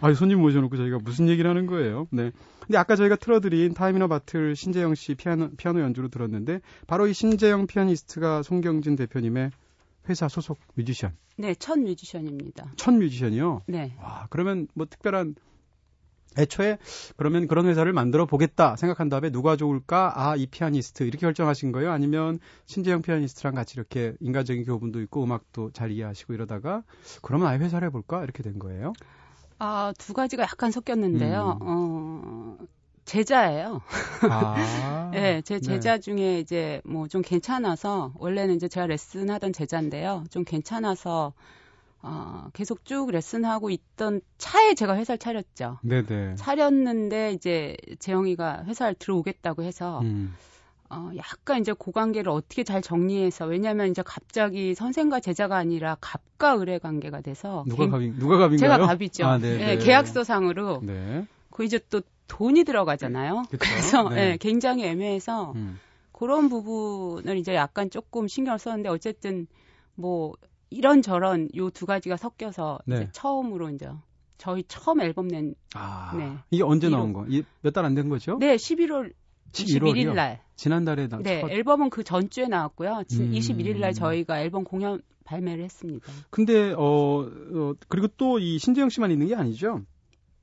[0.00, 2.06] 아, 손님 모셔놓고 저희가 무슨 얘기를 하는 거예요?
[2.10, 2.30] 네.
[2.60, 7.06] 근데 아까 저희가 틀어드린 Time in a Bottle 신재영 씨 피아노, 피아노 연주로 들었는데 바로
[7.06, 9.50] 이 신재영 피아니스트가 송경진 대표님의
[10.08, 11.12] 회사 소속 뮤지션.
[11.36, 12.72] 네, 첫 뮤지션입니다.
[12.76, 13.62] 첫 뮤지션이요?
[13.66, 13.96] 네.
[14.00, 15.34] 와, 그러면 뭐 특별한
[16.38, 16.78] 애초에
[17.16, 20.12] 그러면 그런 회사를 만들어 보겠다 생각한 다음에 누가 좋을까?
[20.16, 21.92] 아, 이 피아니스트 이렇게 결정하신 거예요?
[21.92, 26.82] 아니면 신재영 피아니스트랑 같이 이렇게 인간적인 교분도 있고 음악도 잘 이해하시고 이러다가
[27.22, 28.22] 그러면 아예 회사를 해볼까?
[28.22, 28.92] 이렇게 된 거예요?
[29.58, 31.58] 아, 두 가지가 약간 섞였는데요.
[31.62, 31.66] 음.
[31.66, 32.56] 어,
[33.04, 33.80] 제자예요.
[34.30, 35.60] 아, 네, 제 네.
[35.60, 36.00] 제자 네.
[36.00, 40.24] 중에 이제 뭐 좀 괜찮아서 원래는 이제 제가 레슨하던 제자인데요.
[40.30, 41.32] 좀 괜찮아서
[42.02, 45.78] 어, 계속 쭉 레슨하고 있던 차에 제가 회사를 차렸죠.
[45.82, 46.34] 네네.
[46.34, 50.34] 차렸는데 이제 재영이가 회사를 들어오겠다고 해서 음.
[50.90, 56.80] 어, 약간 이제 고관계를 어떻게 잘 정리해서 왜냐하면 이제 갑자기 선생과 제자가 아니라 갑과 을의
[56.80, 58.58] 관계가 돼서 누가 갑인 누가 갑인가요?
[58.58, 59.26] 제가 갑이죠.
[59.26, 61.26] 아, 네, 네, 계약서상으로 네.
[61.50, 63.42] 그 이제 또 돈이 들어가잖아요.
[63.50, 63.58] 그쵸?
[63.58, 64.14] 그래서 네.
[64.14, 65.78] 네, 굉장히 애매해서 음.
[66.12, 69.46] 그런 부분을 이제 약간 조금 신경을 썼는데 어쨌든
[69.94, 70.34] 뭐
[70.70, 72.96] 이런 저런 요 두 가지가 섞여서 네.
[72.96, 73.88] 이제 처음으로 이제
[74.38, 76.32] 저희 처음 앨범 낸 아, 네.
[76.50, 77.24] 이게 언제 나온 거?
[77.62, 78.36] 몇 달 안 된 거죠?
[78.38, 79.12] 네, 11월
[79.52, 80.40] 21일 날.
[80.56, 81.50] 지난달에 나 네, 첫...
[81.50, 83.04] 앨범은 그 전주에 나왔고요.
[83.12, 83.32] 음.
[83.32, 86.06] 21일 날 저희가 앨범 공연 발매를 했습니다.
[86.30, 89.82] 근데 어, 어 그리고 또 이 신재영 씨만 있는 게 아니죠?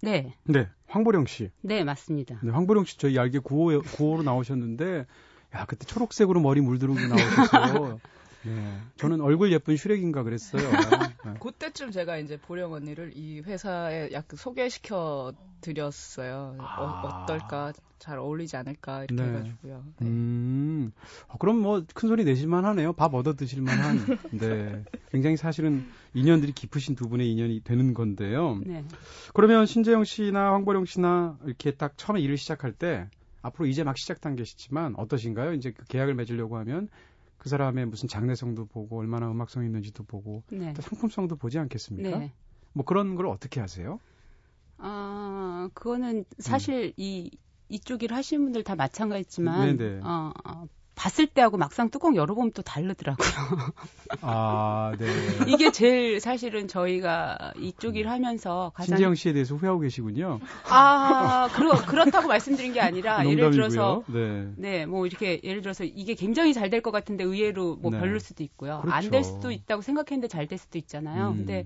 [0.02, 0.34] 네.
[0.44, 0.68] 네.
[0.88, 1.50] 황보령 씨.
[1.62, 2.40] 네, 맞습니다.
[2.44, 5.06] 네, 황보령 씨 저희 알게 9호 9호로 나오셨는데
[5.56, 8.00] 야, 그때 초록색으로 머리 물들고 나오셔서
[8.46, 8.78] 네.
[8.98, 10.62] 저는 얼굴 예쁜 슈렉인가 그랬어요.
[10.62, 11.34] 네.
[11.40, 16.58] 그때쯤 제가 이제 보령 언니를 이 회사에 약간 소개시켜 드렸어요.
[16.60, 16.82] 아.
[16.82, 19.30] 어, 떨까잘 어울리지 않을까 이렇게 네.
[19.30, 19.84] 해가지고요.
[20.00, 20.08] 네.
[20.08, 20.92] 음,
[21.28, 22.94] 어, 그럼 뭐 큰 소리 내실만 하네요.
[22.94, 23.98] 밥 얻어 드실만한.
[24.32, 24.84] 네.
[25.12, 28.60] 굉장히 사실은 인연들이 깊으신 두 분의 인연이 되는 건데요.
[28.66, 28.84] 네.
[29.34, 33.08] 그러면 신재영 씨나 황보령 씨나 이렇게 딱 처음에 일을 시작할 때
[33.42, 35.54] 앞으로 이제 막 시작 단계시지만 어떠신가요?
[35.54, 36.90] 이제 그 계약을 맺으려고 하면
[37.44, 40.72] 그 사람의 무슨 장래성도 보고 얼마나 음악성이 있는지도 보고 네.
[40.72, 42.18] 또 상품성도 보지 않겠습니까?
[42.18, 42.32] 네.
[42.72, 44.00] 뭐 그런 걸 어떻게 하세요?
[44.78, 46.94] 아, 그거는 사실 음.
[46.96, 47.32] 이
[47.68, 50.00] 이쪽 일 하시는 분들 다 마찬가지지만 네네.
[50.04, 53.28] 어, 어, 봤을 때하고 막상 뚜껑 열어보면 또 다르더라고요.
[54.22, 55.06] 아, 네.
[55.48, 60.40] 이게 제일 사실은 저희가 이쪽 일 하면서 가장 신재영 씨에 대해서 후회하고 계시군요.
[60.70, 64.48] 아, 그러, 그렇다고 말씀드린 게 아니라 예를 들어서 네.
[64.56, 68.00] 네, 뭐 이렇게 예를 들어서 이게 굉장히 잘 될 것 같은데 의외로 뭐 네.
[68.00, 68.80] 별로일 수도 있고요.
[68.82, 68.96] 그렇죠.
[68.96, 71.30] 안될 수도 있다고 생각했는데 잘 될 수도 있잖아요.
[71.30, 71.38] 음.
[71.38, 71.66] 근데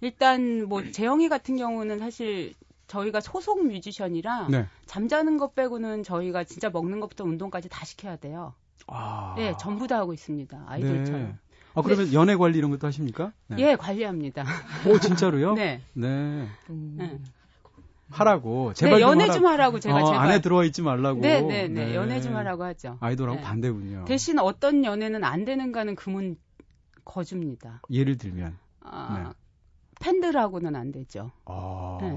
[0.00, 2.54] 일단 뭐 재영이 같은 경우는 사실
[2.88, 4.66] 저희가 소속 뮤지션이라 네.
[4.86, 8.54] 잠자는 것 빼고는 저희가 진짜 먹는 것부터 운동까지 다 시켜야 돼요.
[8.86, 9.34] 아.
[9.36, 10.64] 네, 전부 다 하고 있습니다.
[10.66, 11.22] 아이돌처럼.
[11.22, 11.34] 네.
[11.74, 13.32] 아, 그러면 연애 관리 이런 것도 하십니까?
[13.46, 13.56] 네.
[13.60, 14.44] 예, 관리합니다.
[14.88, 15.52] 오, 진짜로요?
[15.54, 15.80] 네.
[15.92, 16.48] 네.
[16.70, 17.24] 음.
[18.10, 19.70] 하라고 제발 네, 연애 좀, 하라.
[19.70, 20.26] 고 제가 어, 제발.
[20.26, 21.20] 안에 들어와 있지 말라고.
[21.20, 22.96] 네, 네, 네, 연애 좀 하라고 하죠.
[23.00, 23.44] 아이돌하고 네.
[23.44, 24.06] 반대군요.
[24.06, 26.36] 대신 어떤 연애는 안 되는가는 금은
[27.04, 27.82] 거줍니다.
[27.90, 29.34] 예를 들면 아, 네.
[30.00, 31.30] 팬들하고는 안 되죠.
[31.46, 31.98] 아.
[32.00, 32.14] 네.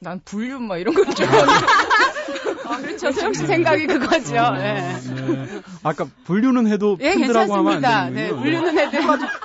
[0.00, 1.26] 난 불륜 막 이런 거줄
[2.68, 3.10] 아, 그렇죠.
[3.10, 4.36] 소영 씨 생각이 그거죠.
[4.36, 4.94] 어, 네.
[5.00, 5.62] 네.
[5.82, 8.36] 아까 불륜은 해도 예, 팬들하고 하면 안 되는군요.
[8.36, 8.98] 네, 불륜은 해도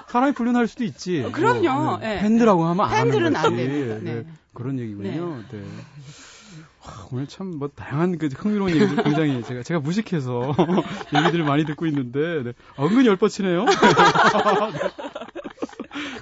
[0.08, 1.24] 사람이 불륜할 수도 있지.
[1.24, 1.74] 어, 그럼요.
[1.84, 2.20] 뭐, 네.
[2.22, 4.00] 팬들하고 하면 안 팬들은 안 돼요.
[4.02, 4.14] 네.
[4.14, 4.24] 네.
[4.54, 5.38] 그런 얘기군요.
[5.52, 5.58] 네.
[5.58, 5.64] 네.
[6.86, 10.54] 와, 오늘 참 뭐 다양한 그 흥미로운 얘기들 굉장히 제가 제가 무식해서
[11.16, 12.54] 얘기들을 많이 듣고 있는데 네.
[12.78, 13.66] 은근히 열뻗치네요.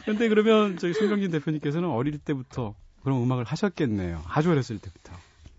[0.05, 4.21] 근데 그러면 저희 송경진 대표님께서는 어릴 때부터 그런 음악을 하셨겠네요.
[4.27, 5.13] 아주 어렸을 때부터.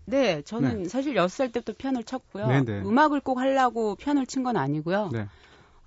[0.05, 0.89] 네, 저는 네.
[0.89, 2.47] 사실 6살 때부터 피아노를 쳤고요.
[2.47, 2.63] 네네.
[2.63, 2.81] 네.
[2.85, 5.09] 음악을 꼭 하려고 피아노를 친 건 아니고요.
[5.13, 5.27] 네.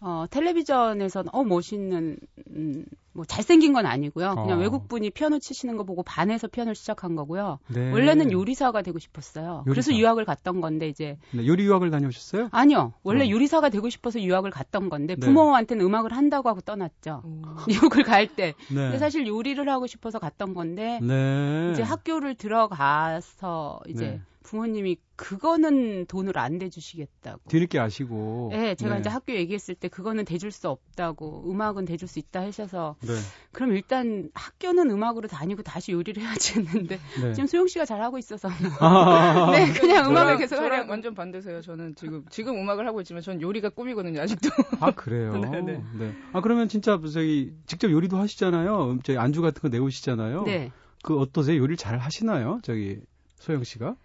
[0.00, 2.18] 어, 텔레비전에서는 어 멋있는
[2.50, 4.34] 음, 뭐 잘생긴 건 아니고요.
[4.34, 4.60] 그냥 어.
[4.60, 7.58] 외국 분이 피아노 치시는 거 보고 반해서 피아노를 시작한 거고요.
[7.68, 7.90] 네.
[7.90, 9.64] 원래는 요리사가 되고 싶었어요.
[9.66, 9.70] 요리사.
[9.70, 12.50] 그래서 유학을 갔던 건데 이제 네, 요리 유학을 다녀오셨어요?
[12.52, 12.92] 아니요.
[13.02, 13.30] 원래 어.
[13.30, 15.26] 요리사가 되고 싶어서 유학을 갔던 건데 네.
[15.26, 17.22] 부모한테는 음악을 한다고 하고 떠났죠.
[17.24, 17.42] 오.
[17.68, 18.54] 뉴욕을 갈 때.
[18.68, 18.74] 네.
[18.74, 21.70] 근데 사실 요리를 하고 싶어서 갔던 건데 네.
[21.72, 24.20] 이제 학교를 들어가서 이제 네.
[24.46, 27.40] 부모님이 그거는 돈을 안 대주시겠다고.
[27.48, 28.50] 뒤늦게 아시고.
[28.52, 29.00] 네, 제가 네.
[29.00, 32.94] 이제 학교 얘기했을 때 그거는 대줄 수 없다고, 음악은 대줄 수 있다 하셔서.
[33.00, 33.14] 네.
[33.50, 37.32] 그럼 일단 학교는 음악으로 다니고 다시 요리를 해야지 했는데 네.
[37.32, 38.48] 지금 소영 씨가 잘 하고 있어서.
[38.78, 40.86] 아~ 네, 그냥 음악을 계속 하려.
[40.88, 41.60] 완전 반대세요.
[41.60, 44.48] 저는 지금 지금 음악을 하고 있지만 전 요리가 꿈이거든요 아직도.
[44.78, 45.38] 아 그래요.
[45.38, 45.82] 네, 네.
[45.98, 46.14] 네.
[46.32, 48.98] 아 그러면 진짜 저기 직접 요리도 하시잖아요.
[49.02, 50.44] 저희 안주 같은 거 내오시잖아요.
[50.44, 50.70] 네.
[51.02, 51.56] 그 어떠세요?
[51.58, 52.60] 요리를 잘 하시나요?
[52.62, 53.00] 저기
[53.36, 53.96] 소영 씨가?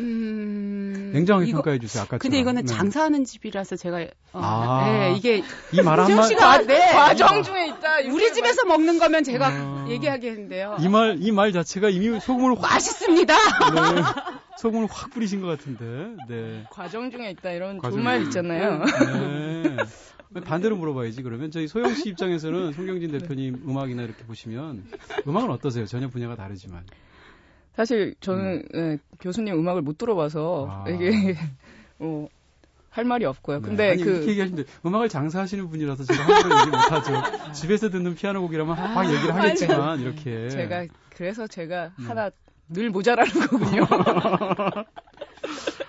[0.00, 1.10] 음...
[1.14, 2.02] 냉정하게 이거, 평가해 주세요.
[2.02, 2.72] 아까 근데 이거는 네.
[2.72, 3.98] 장사하는 집이라서 제가
[4.32, 7.98] 어, 아, 네, 이게 이말 한마 씨가 네, 과정 중에 있다.
[8.10, 10.76] 우리 집에서 먹는 거면 제가 아, 얘기하겠는데요.
[10.80, 13.34] 이 말 이 말 자체가 이미 소금을 확, 맛있습니다.
[13.34, 14.02] 네,
[14.58, 16.16] 소금을 확 뿌리신 것 같은데.
[16.28, 16.64] 네.
[16.70, 18.82] 과정 중에 있다 이런 좋은 말 있잖아요.
[18.84, 19.76] 네.
[20.44, 24.84] 반대로 물어봐야지 그러면 저희 소영 씨 입장에서는 송경진 대표님 음악이나 이렇게 보시면
[25.28, 25.86] 음악은 어떠세요?
[25.86, 26.82] 전혀 분야가 다르지만.
[27.76, 28.90] 사실 저는 음.
[28.96, 30.84] 네, 교수님 음악을 못 들어봐서 아.
[30.88, 31.36] 이게
[31.98, 32.26] 어,
[32.90, 33.60] 할 말이 없고요.
[33.60, 33.66] 네.
[33.68, 37.12] 근데 아니, 그 이렇게 얘기하시는데 음악을 장사하시는 분이라서 제가 함부로 얘기 못하죠.
[37.52, 42.08] 집에서 듣는 피아노 곡이라면 아, 막 얘기를 하겠지만 아니, 이렇게 제가 그래서 제가 음.
[42.08, 42.30] 하나
[42.68, 43.84] 늘 모자라는 거군요.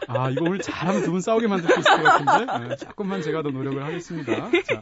[0.08, 3.41] 아 이거 오늘 잘하면 두 분 싸우게 만들 수 있을 것 같은데 네, 조금만 제가
[3.43, 4.50] 더 노력을 하겠습니다.
[4.65, 4.82] 자.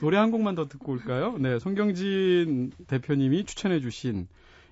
[0.00, 1.36] 노래 한 곡만 더 듣고 올까요?
[1.38, 4.28] 네, 송경진 대표님이 추천해 주신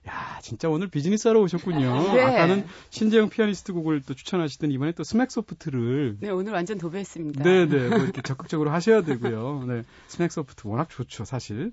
[0.07, 1.79] 야, 진짜 오늘 비즈니스 하러 오셨군요.
[2.13, 2.23] 네.
[2.23, 6.19] 아까는 신재영 피아니스트 곡을 또 추천하시던 이번에 또 스맥 소프트를.
[6.21, 7.43] 네, 오늘 완전 도배했습니다.
[7.43, 7.67] 네네.
[7.67, 7.89] 네.
[7.89, 9.65] 뭐 이렇게 적극적으로 하셔야 되고요.
[9.67, 9.83] 네.
[10.09, 11.73] 스맥 소프트 워낙 좋죠, 사실.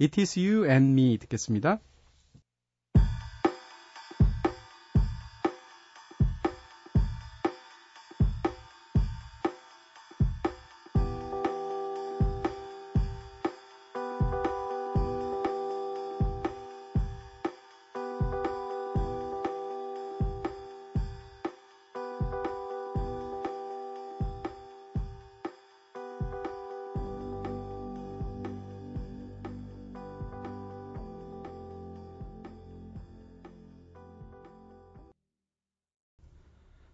[0.00, 1.80] It is you and me 듣겠습니다.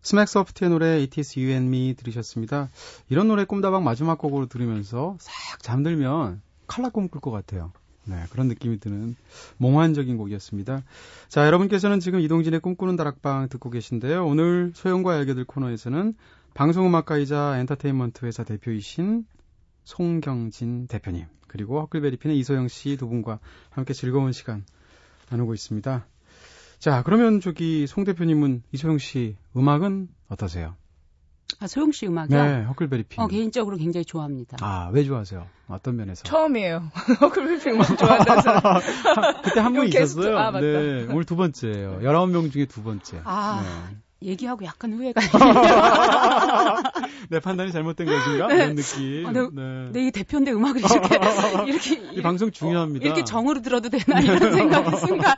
[0.07, 2.71] 스맥 소프트의 노래 It is you and me 들으셨습니다.
[3.09, 7.73] 이런 노래 꿈다방 마지막 곡으로 들으면서 싹 잠들면 칼라 꿈 꿀 것 같아요.
[8.05, 9.16] 네, 그런 느낌이 드는
[9.57, 10.85] 몽환적인 곡이었습니다.
[11.29, 14.25] 자, 여러분께서는 지금 이동진의 꿈꾸는 다락방 듣고 계신데요.
[14.25, 16.14] 오늘 소영과 알게 될 코너에서는
[16.55, 19.27] 방송음악가이자 엔터테인먼트 회사 대표이신
[19.83, 23.40] 송경진 대표님, 그리고 허클베리핀의 이소영 씨 두 분과
[23.71, 24.64] 함께 즐거운 시간
[25.31, 26.07] 나누고 있습니다.
[26.78, 30.74] 자, 그러면 저기 송 대표님은 이소영 씨 음악은 어떠세요?
[31.60, 32.42] 아, 소영 씨 음악이요?
[32.42, 33.20] 네, 허클베리핀.
[33.22, 34.56] 어, 개인적으로 굉장히 좋아합니다.
[34.60, 35.46] 아, 왜 좋아하세요?
[35.68, 36.24] 어떤 면에서?
[36.24, 36.90] 처음이에요.
[37.96, 38.80] 좋아한다는 사람.
[39.42, 40.38] 그때 한 분 있었어요.
[40.38, 42.00] 아, 네, 오늘 두 번째예요.
[42.02, 43.20] 19명 중에 두 번째.
[43.24, 43.96] 아, 네.
[44.22, 45.20] 얘기하고 약간 후회가
[47.29, 48.46] 내 판단이 잘못된 것인가?
[48.48, 48.55] 네.
[48.55, 49.26] 이런 느낌.
[49.26, 49.90] 아, 내, 네.
[49.92, 51.16] 내 대표인데 음악을 이렇게
[51.66, 53.05] 이렇게 이 방송 중요합니다.
[53.05, 55.33] 어, 이렇게 정으로 들어도 되나 이런 생각이 순간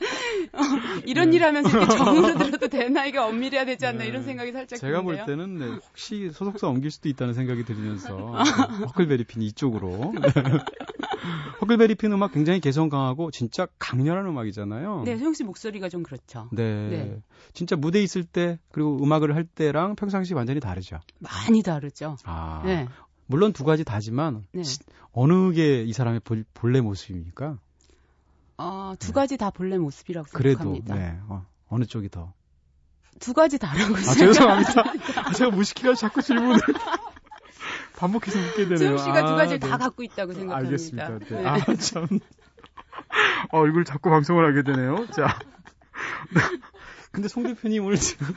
[0.53, 0.61] 어,
[1.05, 1.37] 이런 네.
[1.37, 4.07] 일 하면서 이렇게 정으로 들어도 되나 이게 엄밀해야 되지 않나 네.
[4.07, 5.25] 이런 생각이 살짝 제가 드는데요.
[5.25, 8.17] 볼 때는 네, 혹시 소속사 옮길 수도 있다는 생각이 들면서
[8.87, 10.15] 허클베리핀 이쪽으로
[11.61, 15.03] 허클베리핀 음악 굉장히 개성 강하고 진짜 강렬한 음악이잖아요.
[15.05, 16.49] 네, 소영 씨 목소리가 좀 그렇죠.
[16.53, 16.89] 네.
[16.89, 17.23] 네.
[17.53, 20.99] 진짜 무대 있을 때 그리고 음악을 할 때랑 평상시 완전히 다르죠.
[21.19, 22.17] 많이 다르죠.
[22.25, 22.63] 아.
[22.65, 22.87] 네.
[23.27, 24.63] 물론 두 가지 다지만 네.
[25.13, 27.59] 어느 게 이 사람의 볼, 본래 모습입니까?
[28.57, 29.13] 어, 두 네.
[29.13, 30.95] 가지 다 본래 모습이라고 생각합니다.
[30.95, 31.19] 그래도 네.
[31.29, 32.33] 어, 어느 쪽이 더?
[33.21, 34.83] 두 가지 다라고 아, 죄송합니다.
[35.27, 36.59] 아, 제가 무식해가 자꾸 질문을
[37.99, 38.79] 반복해서 묻게 되네요.
[38.79, 39.69] 수영 씨가 아, 두 가지를 네.
[39.69, 40.69] 다 갖고 있다고 생각합니다.
[40.69, 41.19] 알겠습니다.
[41.19, 41.47] 네.
[41.47, 42.07] 아, 참.
[43.51, 45.09] 어, 얼굴 자꾸 방송을 하게 되네요.
[45.11, 45.37] 자.
[47.11, 48.29] 근데 송 대표님 오늘 지금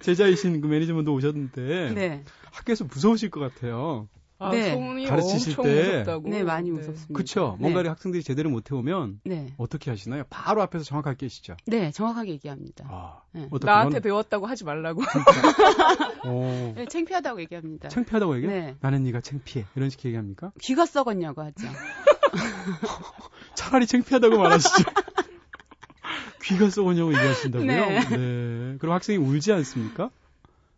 [0.00, 2.24] 제자이신 그 매니저분도 오셨는데 네.
[2.50, 4.08] 학교에서 무서우실 것 같아요.
[4.38, 4.74] 아, 네.
[5.06, 6.28] 가르치실 때, 무섭다고.
[6.28, 6.76] 네 많이 네.
[6.76, 7.14] 무섭습니다.
[7.14, 7.56] 그렇죠.
[7.58, 7.62] 네.
[7.62, 9.54] 뭔가를 학생들이 제대로 못 해오면 네.
[9.56, 10.24] 어떻게 하시나요?
[10.28, 11.56] 바로 앞에서 정확하게 계시죠.
[11.66, 12.84] 네, 정확하게 얘기합니다.
[12.88, 13.48] 아, 네.
[13.62, 15.02] 나한테 배웠다고 하지 말라고.
[16.76, 17.88] 네, 창피하다고 얘기합니다.
[17.88, 18.52] 창피하다고 얘기해?
[18.52, 18.76] 네.
[18.80, 19.64] 나는 네가 창피해.
[19.74, 20.52] 이런 식으로 얘기합니까?
[20.60, 21.66] 귀가 썩었냐고 하죠.
[23.54, 24.84] 차라리 창피하다고 말하시죠.
[26.44, 27.66] 귀가 썩었냐고 얘기하신다고요?
[27.66, 28.00] 네.
[28.08, 28.76] 네.
[28.78, 30.10] 그럼 학생이 울지 않습니까?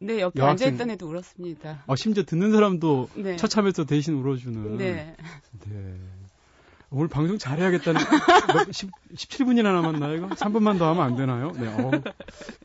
[0.00, 0.68] 네, 옆에 여학생...
[0.68, 1.84] 앉아있던 애도 울었습니다.
[1.86, 3.36] 어, 심지어 듣는 사람도 네.
[3.36, 4.76] 처참해서 대신 울어주는.
[4.76, 5.16] 네.
[5.68, 5.94] 네.
[6.90, 8.00] 오늘 방송 잘해야겠다는
[8.72, 10.16] 10, 17분이나 남았나요?
[10.16, 11.52] 이거 3분만 더 하면 안 되나요?
[11.52, 11.90] 네, 어,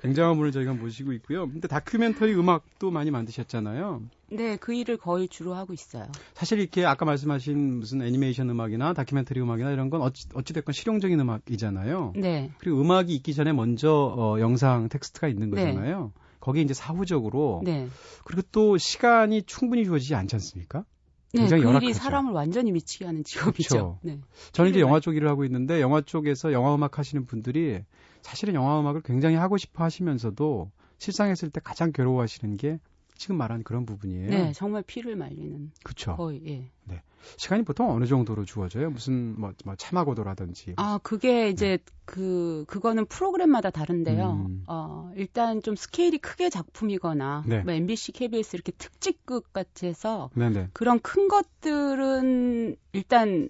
[0.01, 1.49] 굉장한 분을 저희가 모시고 있고요.
[1.49, 4.01] 근데 다큐멘터리 음악도 많이 만드셨잖아요.
[4.31, 6.07] 네, 그 일을 거의 주로 하고 있어요.
[6.35, 12.13] 사실 이렇게 아까 말씀하신 무슨 애니메이션 음악이나 다큐멘터리 음악이나 이런 건 어찌, 어찌됐건 실용적인 음악이잖아요.
[12.15, 12.51] 네.
[12.59, 15.65] 그리고 음악이 있기 전에 먼저 어, 영상 텍스트가 있는 네.
[15.65, 16.13] 거잖아요.
[16.15, 16.22] 네.
[16.43, 17.87] 거기에 이제 사후적으로 네.
[18.25, 20.83] 그리고 또 시간이 충분히 주어지지 않지 않습니까?
[21.31, 23.69] 굉장히 네, 그 일이 사람을 완전히 미치게 하는 직업이죠.
[23.69, 23.99] 그렇죠.
[24.03, 24.19] 네.
[24.51, 27.81] 저는 이제 영화 쪽 일을 하고 있는데 영화 쪽에서 영화 음악 하시는 분들이
[28.21, 32.79] 사실은 영화 음악을 굉장히 하고 싶어 하시면서도 실상했을 때 가장 괴로워하시는 게
[33.15, 34.29] 지금 말한 그런 부분이에요.
[34.29, 35.71] 네, 정말 피를 말리는.
[35.83, 36.15] 그렇죠.
[36.15, 36.71] 거의 예.
[36.85, 37.01] 네.
[37.37, 38.89] 시간이 보통 어느 정도로 주어져요?
[38.89, 40.73] 무슨 뭐, 뭐 참하고도라든지.
[40.77, 41.93] 아, 그게 이제 네.
[42.05, 44.45] 그 그거는 프로그램마다 다른데요.
[44.47, 44.63] 음.
[44.67, 47.61] 어, 일단 좀 스케일이 크게 작품이거나 네.
[47.63, 50.69] 뭐 MBC, KBS 이렇게 특집극 같이 해서 네네.
[50.73, 53.49] 그런 큰 것들은 일단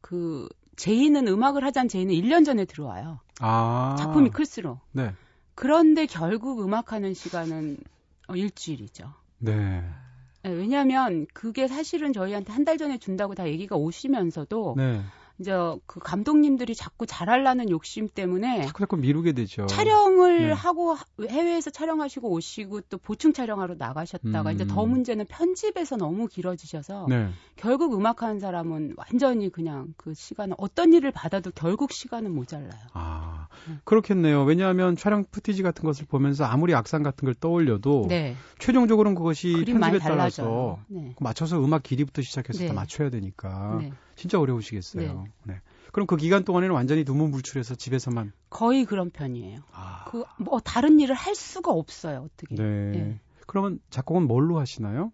[0.00, 3.20] 그 제이는 음악을 하자는 제이는 1년 전에 들어와요.
[3.40, 3.96] 아.
[3.98, 4.80] 작품이 클수록.
[4.92, 5.12] 네.
[5.54, 7.78] 그런데 결국 음악하는 시간은
[8.28, 9.12] 어, 일주일이죠.
[9.38, 9.82] 네.
[10.42, 10.50] 네.
[10.50, 15.00] 왜냐하면 그게 사실은 저희한테 한 달 전에 준다고 다 얘기가 오시면서도 네.
[15.38, 15.52] 이제
[15.86, 19.66] 그 감독님들이 자꾸 잘하려는 욕심 때문에 자꾸 자꾸 미루게 되죠.
[19.66, 20.52] 촬영을 네.
[20.52, 24.54] 하고 해외에서 촬영하시고 오시고 또 보충 촬영하러 나가셨다가 음.
[24.54, 27.28] 이제 더 문제는 편집에서 너무 길어지셔서 네.
[27.56, 32.70] 결국 음악하는 사람은 완전히 그냥 그 시간을 어떤 일을 받아도 결국 시간은 모자라요.
[32.94, 33.76] 아 네.
[33.84, 34.44] 그렇겠네요.
[34.44, 38.36] 왜냐하면 촬영 footage 같은 것을 보면서 아무리 악상 같은 걸 떠올려도 네.
[38.58, 41.14] 최종적으로는 그것이 편집에 따라서 네.
[41.20, 42.72] 맞춰서 음악 길이부터 시작해서 다 네.
[42.72, 43.82] 맞춰야 되니까.
[44.16, 44.20] 네.
[44.22, 45.24] 진짜 어려우시겠어요.
[45.24, 45.54] 네.
[45.54, 45.60] 네.
[45.92, 49.60] 그럼 그 기간 동안에는 완전히 두문불출해서 집에서만 거의 그런 편이에요.
[49.72, 50.04] 아.
[50.06, 52.26] 그뭐 다른 일을 할 수가 없어요.
[52.30, 52.54] 어떻게?
[52.54, 52.90] 네.
[52.90, 53.20] 네.
[53.46, 55.12] 그러면 작곡은 뭘로 하시나요?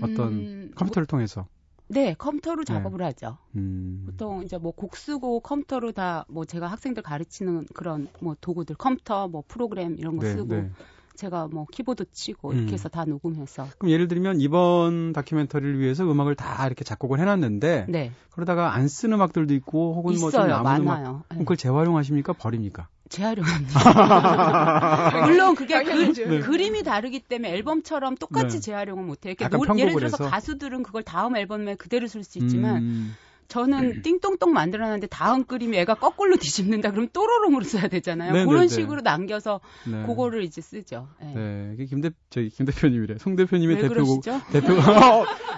[0.00, 1.46] 어떤 음, 컴퓨터를 뭐, 통해서?
[1.88, 2.72] 네, 컴퓨터로 네.
[2.72, 3.04] 작업을 네.
[3.04, 3.38] 하죠.
[3.56, 4.04] 음.
[4.06, 9.28] 보통 이제 뭐 곡 쓰고 컴퓨터로 다 뭐 제가 학생들 가르치는 그런 뭐 도구들 컴퓨터
[9.28, 10.70] 뭐 프로그램 이런 거 네, 쓰고 네.
[11.16, 12.74] 제가 뭐 키보드 치고 이렇게 음.
[12.74, 13.66] 해서 다 녹음해서.
[13.78, 18.12] 그럼 예를 들면 이번 다큐멘터리를 위해서 음악을 다 이렇게 작곡을 해놨는데 네.
[18.30, 21.08] 그러다가 안 쓴 음악들도 있고 혹은 뭐 좀 남은 많아요.
[21.08, 21.38] 음악 네.
[21.38, 22.88] 그걸 재활용하십니까 버립니까?
[23.08, 25.20] 재활용합니다.
[25.26, 26.40] 물론 그게 그, 네.
[26.40, 28.60] 그림이 다르기 때문에 앨범처럼 똑같이 네.
[28.60, 29.34] 재활용은 못해요.
[29.50, 30.30] 노, 예를 들어서 해서?
[30.30, 33.14] 가수들은 그걸 다음 앨범에 그대로 쓸 수 있지만 음.
[33.52, 34.02] 저는 음.
[34.02, 38.32] 띵똥똥 만들어놨는데 다음 그림이 애가 거꾸로 뒤집는다 그럼 또로롱으로 써야 되잖아요.
[38.32, 38.46] 네네네.
[38.46, 38.74] 그런 네, 네.
[38.74, 40.06] 식으로 남겨서 네.
[40.06, 41.08] 그거를 이제 쓰죠.
[41.20, 41.34] 네.
[41.34, 41.72] 네.
[41.74, 43.18] 이게 김대 저희 김 대표님이래.
[43.18, 44.74] 송 대표님의 대표곡 대표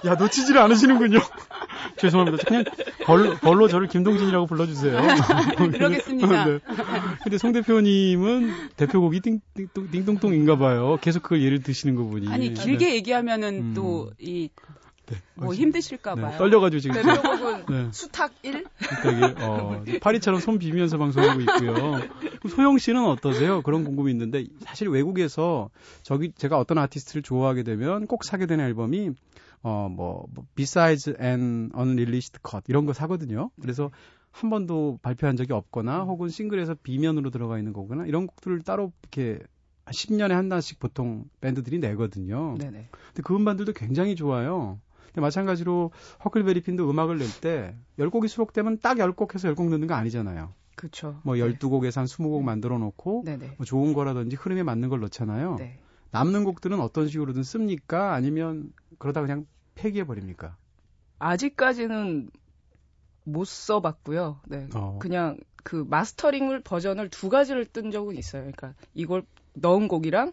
[0.07, 1.21] 야 놓치지를 않으시는군요.
[1.99, 2.45] 죄송합니다.
[2.45, 2.65] 그냥
[3.05, 5.01] 벌, 벌로 저를 김동진이라고 불러주세요.
[5.57, 6.45] 그러겠습니다.
[6.47, 6.59] 네.
[7.23, 9.41] 근데 송 대표님은 대표곡이 띵,
[9.93, 10.99] 띵, 똥똥인가 봐요.
[11.01, 12.27] 계속 그걸 예를 드시는 거 보니.
[12.29, 12.95] 아니 길게 네.
[12.97, 13.75] 얘기하면은 음.
[13.75, 14.51] 또이
[15.07, 15.17] 네.
[15.35, 16.39] 뭐 힘드실까 네, 봐요.
[16.39, 17.03] 떨려가지고 지금.
[17.03, 17.89] 대표곡은 네.
[17.93, 18.65] 수탁 1?
[18.81, 19.43] 수탁 1.
[19.43, 21.75] 어, 파리처럼 손 비비면서 방송하고 있고요.
[22.49, 23.63] 소영 씨는 어떠세요?
[23.63, 25.71] 그런 궁금이 있는데 사실 외국에서
[26.03, 29.11] 저기 제가 어떤 아티스트를 좋아하게 되면 꼭 사게 되는 앨범이
[29.63, 33.51] 어, 뭐, 뭐 Besides an Unreleased Cut 이런 거 사거든요.
[33.61, 33.91] 그래서
[34.31, 39.39] 한 번도 발표한 적이 없거나 혹은 싱글에서 비면으로 들어가 있는 거거나 이런 곡들을 따로 이렇게
[39.87, 42.57] 10년에 한 단씩 보통 밴드들이 내거든요.
[42.59, 42.89] 네네.
[42.91, 44.81] 근데 그 음반들도 굉장히 좋아요.
[45.21, 45.93] 마찬가지로
[46.25, 50.53] 허클베리핀도 음악을 낼 때 10곡이 수록되면 딱 10곡 해서 10곡 넣는 거 아니잖아요.
[50.77, 51.21] 그렇죠.
[51.23, 53.55] 뭐 12곡에서 한 20곡 만들어 놓고 네네.
[53.57, 55.57] 뭐 좋은 거라든지 흐름에 맞는 걸 넣잖아요.
[55.57, 55.79] 네.
[56.11, 58.15] 남는 곡들은 어떤 식으로든 씁니까?
[58.15, 60.57] 아니면 그러다 그냥 폐기해 버립니까?
[61.19, 62.31] 아직까지는
[63.25, 64.41] 못 써봤고요.
[64.47, 64.99] 네, 어.
[65.01, 68.43] 그냥 그 마스터링을 버전을 두 가지를 뜬 적은 있어요.
[68.43, 69.25] 그러니까 이걸
[69.55, 70.33] 넣은 곡이랑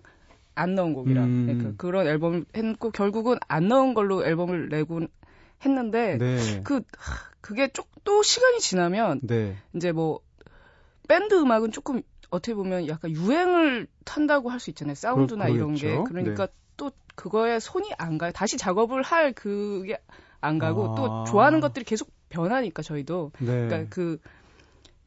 [0.56, 1.46] 안 넣은 곡이랑 음.
[1.48, 5.08] 그러니까 그런 앨범을 했고 결국은 안 넣은 걸로 앨범을 내곤
[5.66, 6.62] 했는데 네.
[6.64, 6.82] 그
[7.40, 9.58] 그게 쭉또 시간이 지나면 네.
[9.76, 10.20] 이제 뭐
[11.08, 14.96] 밴드 음악은 조금 어떻게 보면 약간 유행을 탄다고 할 수 있잖아요.
[14.96, 16.02] 사운드나 그러, 이런 게.
[16.08, 16.54] 그러니까 네.
[16.78, 18.32] 또 그거에 손이 안 가요.
[18.32, 19.98] 다시 작업을 할 그게
[20.40, 20.96] 안 가고 아.
[20.96, 23.32] 또 좋아하는 것들이 계속 변하니까 저희도.
[23.40, 23.46] 네.
[23.46, 24.18] 그러니까 그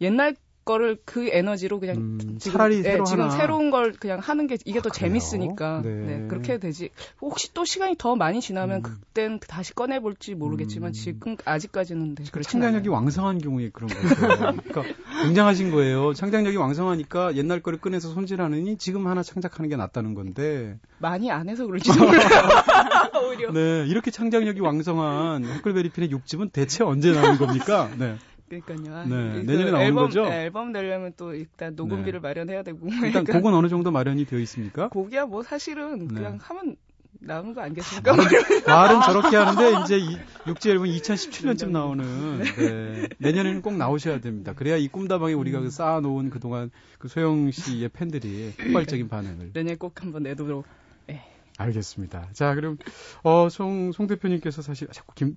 [0.00, 4.46] 옛날 거를 그 에너지로 그냥 음, 지금, 차라리 네, 새로 지금 새로운 걸 그냥 하는
[4.46, 5.08] 게 이게 아, 더 그래요?
[5.08, 5.90] 재밌으니까 네.
[5.90, 6.26] 네.
[6.28, 6.90] 그렇게 되지
[7.20, 8.82] 혹시 또 시간이 더 많이 지나면 음.
[8.82, 10.92] 그땐 다시 꺼내 볼지 모르겠지만 음.
[10.92, 14.14] 지금 아직까지는 네, 그렇지 창작력이 왕성한 경우에 그런 거죠.
[14.14, 14.82] 그러니까
[15.24, 16.14] 굉장하신 거예요.
[16.14, 21.66] 창작력이 왕성하니까 옛날 거를 꺼내서 손질하느니 지금 하나 창작하는 게 낫다는 건데 많이 안 해서
[21.66, 22.28] 그럴지도 몰라요.
[23.28, 23.52] 오히려.
[23.52, 27.90] 네, 이렇게 창작력이 왕성한 헛글베리핀의 육집은 대체 언제 나오는 겁니까?
[27.98, 28.16] 네.
[28.48, 28.94] 그러니까요.
[28.94, 30.24] 아, 네, 내년에 나오는 앨범, 거죠?
[30.24, 32.28] 네, 앨범 내려면 또 일단 녹음비를 네.
[32.28, 32.88] 마련해야 되고.
[33.02, 34.88] 일단 곡은 어느 정도 마련이 되어 있습니까?
[34.88, 36.14] 곡이야 뭐 사실은 네.
[36.14, 36.76] 그냥 하면
[37.20, 38.12] 나오는 거 아니겠습니까?
[38.12, 38.16] 아,
[38.66, 43.08] 말은 저렇게 하는데 이제 이, 육집 앨범 2017년쯤 나오는 네.
[43.18, 44.52] 내년에는 꼭 나오셔야 됩니다.
[44.52, 50.02] 그래야 이 꿈다방에 우리가 그 쌓아놓은 그동안 그 소영 씨의 팬들이 폭발적인 반응을 내년 꼭
[50.02, 50.66] 한번 내도록.
[51.58, 51.64] 네.
[51.64, 52.28] 알겠습니다.
[52.32, 52.78] 자, 그럼
[53.22, 55.36] 어, 송, 송 대표님께서 사실 자꾸 김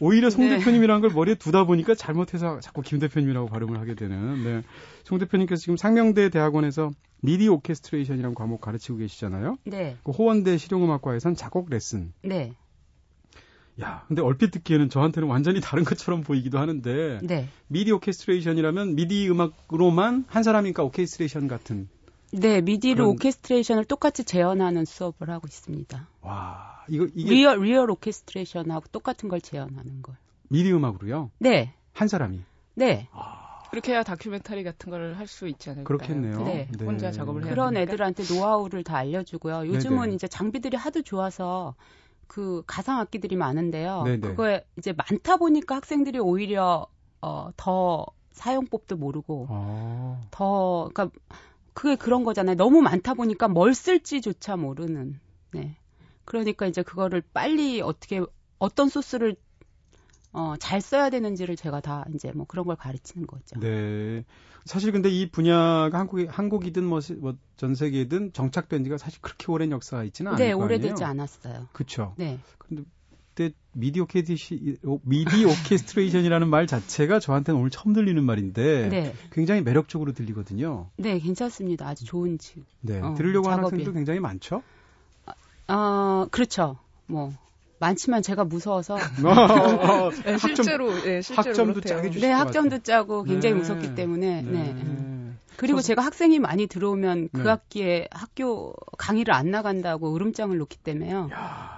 [0.00, 0.58] 오히려 송 네.
[0.58, 4.44] 대표님이라는 걸 머리에 두다 보니까 잘못해서 자꾸 김 대표님이라고 발음을 하게 되는.
[4.44, 4.62] 네.
[5.04, 6.90] 송 대표님께서 지금 상명대 대학원에서
[7.20, 9.56] 미디 오케스트레이션이라는 과목 가르치고 계시잖아요.
[9.64, 9.96] 네.
[10.04, 12.12] 그 호원대 실용음악과에선 작곡 레슨.
[12.22, 12.54] 네.
[13.80, 17.20] 야, 근데 얼핏 듣기에는 저한테는 완전히 다른 것처럼 보이기도 하는데.
[17.22, 17.48] 네.
[17.68, 21.88] 미디 오케스트레이션이라면 미디 음악으로만 한 사람이니까 오케스트레이션 같은.
[22.32, 23.08] 네, 미디로 그런...
[23.10, 26.08] 오케스트레이션을 똑같이 재현하는 수업을 하고 있습니다.
[26.22, 30.16] 와, 이거 이게 real real 오케스트레이션하고 똑같은 걸 재현하는 걸.
[30.48, 31.30] 미디 음악으로요?
[31.38, 31.74] 네.
[31.92, 32.40] 한 사람이.
[32.74, 33.08] 네.
[33.12, 33.46] 아...
[33.70, 35.84] 그렇게 해야 다큐멘터리 같은 걸 할 수 있지 않을까요?
[35.84, 36.42] 그렇겠네요.
[36.42, 36.68] 네.
[36.76, 36.84] 네.
[36.84, 37.92] 혼자 작업을 해야 그런 되니까.
[37.92, 39.66] 애들한테 노하우를 다 알려주고요.
[39.66, 40.14] 요즘은 네네.
[40.14, 41.74] 이제 장비들이 하도 좋아서
[42.26, 44.04] 그 가상 악기들이 많은데요.
[44.04, 44.20] 네네.
[44.20, 46.86] 그거에 이제 많다 보니까 학생들이 오히려
[47.20, 50.20] 어, 더 사용법도 모르고 아.
[50.30, 51.18] 더 그러니까
[51.78, 52.56] 그게 그런 거잖아요.
[52.56, 55.20] 너무 많다 보니까 뭘 쓸지조차 모르는.
[55.52, 55.76] 네.
[56.24, 58.20] 그러니까 이제 그거를 빨리 어떻게
[58.58, 59.36] 어떤 소스를
[60.32, 63.60] 어, 잘 써야 되는지를 제가 다 이제 뭐 그런 걸 가르치는 거죠.
[63.60, 64.24] 네.
[64.64, 67.34] 사실 근데 이 분야가 한국이 한국이든 뭐전 뭐
[67.76, 70.44] 세계든 정착된 지가 사실 그렇게 오랜 역사가 있지는 않아요.
[70.44, 71.68] 네, 오래되지 않았어요.
[71.72, 72.12] 그렇죠.
[72.18, 72.40] 네.
[72.58, 72.88] 근데 그
[73.38, 74.34] 때 미디 오케디
[75.02, 79.14] 미디 오케스트레이션이라는 말 자체가 저한테는 오늘 처음 들리는 말인데 네.
[79.30, 80.90] 굉장히 매력적으로 들리거든요.
[80.96, 81.86] 네, 괜찮습니다.
[81.86, 82.64] 아주 좋은 지.
[82.80, 84.64] 네, 어, 들으려고 하는 학생도 굉장히 많죠.
[85.68, 86.78] 어, 그렇죠.
[87.06, 87.32] 뭐
[87.78, 88.96] 많지만 제가 무서워서
[90.24, 93.60] 네, 실제로 네, 실제로 학점도 짜게 주시고 네, 학점도 짜고 굉장히 네.
[93.60, 94.72] 무섭기 때문에 네.
[94.72, 95.32] 네.
[95.56, 97.48] 그리고 제가 학생이 많이 들어오면 그 네.
[97.48, 101.28] 학기에 학교 강의를 안 나간다고 으름장을 놓기 때문에요.
[101.32, 101.77] 야.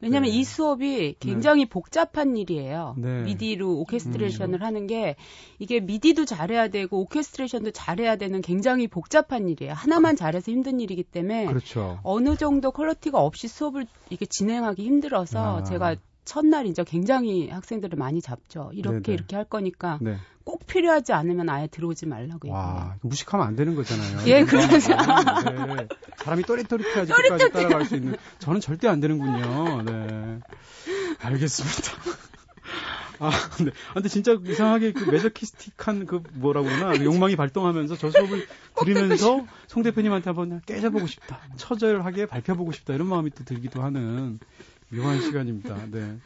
[0.00, 0.36] 왜냐하면 네.
[0.36, 1.68] 이 수업이 굉장히 네.
[1.68, 2.94] 복잡한 일이에요.
[2.98, 3.22] 네.
[3.22, 4.62] 미디로 오케스트레이션을 음.
[4.62, 5.16] 하는 게
[5.58, 9.72] 이게 미디도 잘해야 되고 오케스트레이션도 잘해야 되는 굉장히 복잡한 일이에요.
[9.72, 11.98] 하나만 잘해서 힘든 일이기 때문에 그렇죠.
[12.02, 15.64] 어느 정도 quality가 없이 수업을 이게 진행하기 힘들어서 아.
[15.64, 18.70] 제가 첫날 이제 굉장히 학생들을 많이 잡죠.
[18.74, 19.14] 이렇게 네네.
[19.14, 20.16] 이렇게 할 거니까 네.
[20.44, 24.28] 꼭 필요하지 않으면 아예 들어오지 말라고 와, 무식하면 안 되는 거잖아요.
[24.28, 25.88] 예, 그래서 네.
[26.26, 28.16] 사람이 또릿또릿해야지 끝까지 따라갈 수 있는.
[28.40, 29.82] 저는 절대 안 되는군요.
[29.82, 30.40] 네,
[31.20, 31.92] 알겠습니다.
[33.20, 38.10] 아, 근데, 아, 근데 진짜 이상하게 그 매저키스틱한 그 뭐라 그러나 그 욕망이 발동하면서 저
[38.10, 38.44] 수업을
[38.80, 41.40] 들으면서 송 대표님한테 한번 깨져보고 싶다.
[41.56, 42.94] 처절하게 밝혀보고 싶다.
[42.94, 44.40] 이런 마음이 또 들기도 하는
[44.88, 45.78] 묘한 시간입니다.
[45.92, 46.18] 네.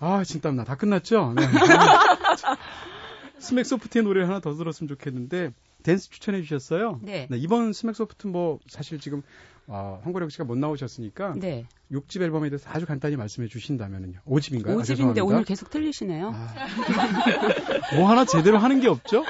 [0.00, 0.64] 아, 진땀나.
[0.64, 1.34] 다 끝났죠?
[1.36, 1.42] 네.
[3.38, 5.52] 스맥 소프트의 노래를 하나 더 들었으면 좋겠는데
[5.82, 7.00] 댄스 추천해 주셨어요.
[7.02, 7.26] 네.
[7.30, 9.22] 네 이번 스맥 소프트 뭐 사실 지금
[9.68, 11.66] 아, 황고령 씨가 못 나오셨으니까 네.
[11.90, 14.20] 6집 앨범에 대해서 아주 간단히 말씀해 주신다면은요.
[14.26, 14.78] 5집인가요?
[14.78, 16.32] 5집인데 아, 오늘 계속 틀리시네요.
[16.34, 16.54] 아,
[17.96, 19.24] 뭐 하나 제대로 하는 게 없죠?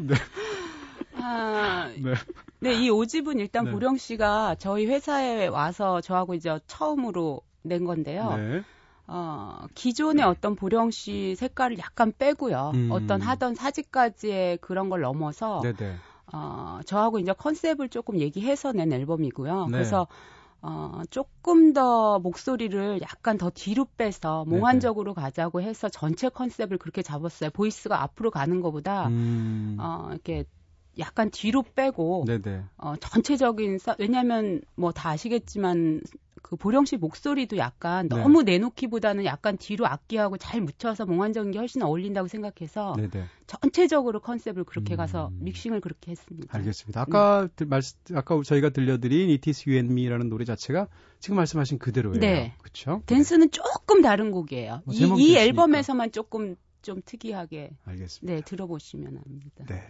[0.00, 0.14] 네.
[1.14, 2.14] 아, 네.
[2.60, 3.70] 네, 이 5집은 일단 네.
[3.70, 8.36] 보령 씨가 저희 회사에 와서 저하고 이제 처음으로 낸 건데요.
[8.36, 8.62] 네.
[9.08, 12.72] 어, 기존의 어떤 보령 씨 색깔을 약간 빼고요.
[12.74, 12.88] 음.
[12.90, 15.96] 어떤 하던 사직까지의 그런 걸 넘어서 네네.
[16.32, 19.66] 어, 저하고 이제 컨셉을 조금 얘기해서 낸 앨범이고요.
[19.66, 19.70] 네.
[19.72, 20.08] 그래서
[20.62, 25.24] 어, 조금 더 목소리를 약간 더 뒤로 빼서 몽환적으로 네네.
[25.24, 27.50] 가자고 해서 전체 컨셉을 그렇게 잡았어요.
[27.50, 29.76] voice가 앞으로 가는 것보다 음.
[29.78, 30.44] 어, 이렇게
[30.98, 32.64] 약간 뒤로 빼고 네네.
[32.78, 36.00] 어, 전체적인 사, 왜냐하면 뭐 다 아시겠지만
[36.46, 38.16] 그 보령 씨 목소리도 약간 네.
[38.16, 43.24] 너무 내놓기보다는 약간 뒤로 악기하고 잘 묻혀서 몽환적인 게 훨씬 어울린다고 생각해서 네네.
[43.48, 44.96] 전체적으로 컨셉을 그렇게 음.
[44.96, 46.56] 가서 믹싱을 그렇게 했습니다.
[46.56, 47.00] 알겠습니다.
[47.00, 47.64] 아까 네.
[47.64, 47.82] 말
[48.14, 50.86] 아까 저희가 들려드린 It Is You and Me라는 노래 자체가
[51.18, 52.20] 지금 말씀하신 그대로예요.
[52.20, 52.54] 네.
[52.58, 53.02] 그렇죠?
[53.06, 54.82] 댄스는 조금 다른 곡이에요.
[54.84, 58.32] 뭐 이, 이 앨범에서만 조금 좀 특이하게 알겠습니다.
[58.32, 59.64] 네, 들어보시면 합니다.
[59.68, 59.82] 네.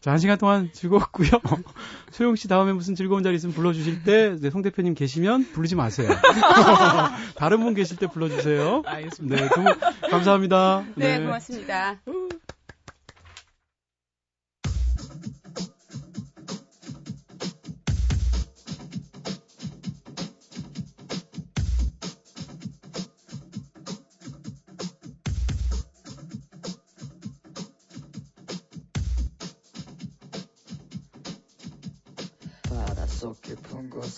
[0.00, 1.28] 자, 한 시간 동안 즐거웠고요.
[2.12, 6.08] 소영 씨 다음에 무슨 즐거운 자리 있으면 불러주실 때, 네, 송 대표님 계시면 부르지 마세요.
[7.34, 8.82] 다른 분 계실 때 불러주세요.
[8.86, 9.36] 알겠습니다.
[9.36, 9.78] 네, 두분
[10.10, 10.84] 감사합니다.
[10.94, 11.96] 네, 네 고맙습니다.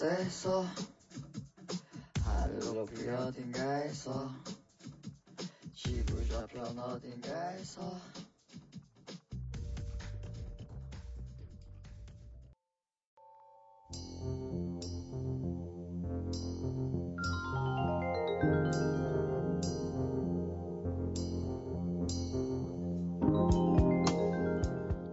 [0.01, 0.65] 깊은 곳에서
[2.25, 4.31] 하늘 높이 어딘가에서
[5.75, 6.17] 지구
[6.55, 8.01] 넌 어딘가에서.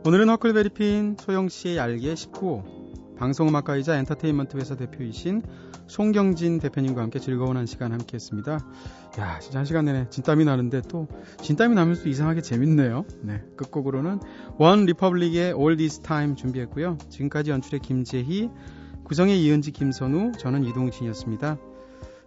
[0.06, 2.77] 오늘은 허클베리핀 소영씨의 얄개 19호
[3.18, 5.42] 방송음악가이자 엔터테인먼트 회사 대표이신
[5.88, 8.60] 송경진 대표님과 함께 즐거운 한 시간 함께 했습니다.
[9.20, 11.08] 야, 진짜 한 시간 내내 진땀이 나는데 또
[11.42, 13.06] 진땀이 나면서 이상하게 재밌네요.
[13.22, 14.20] 네, 끝곡으로는
[14.58, 16.98] OneRepublic의 All This Time 준비했고요.
[17.10, 18.50] 지금까지 연출의 김재희,
[19.04, 21.58] 구성의 이은지, 김선우, 저는 이동진이었습니다.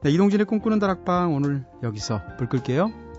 [0.03, 3.10] 네, 이동진의 꿈꾸는 다락방 오늘 여기서 불 끌게요.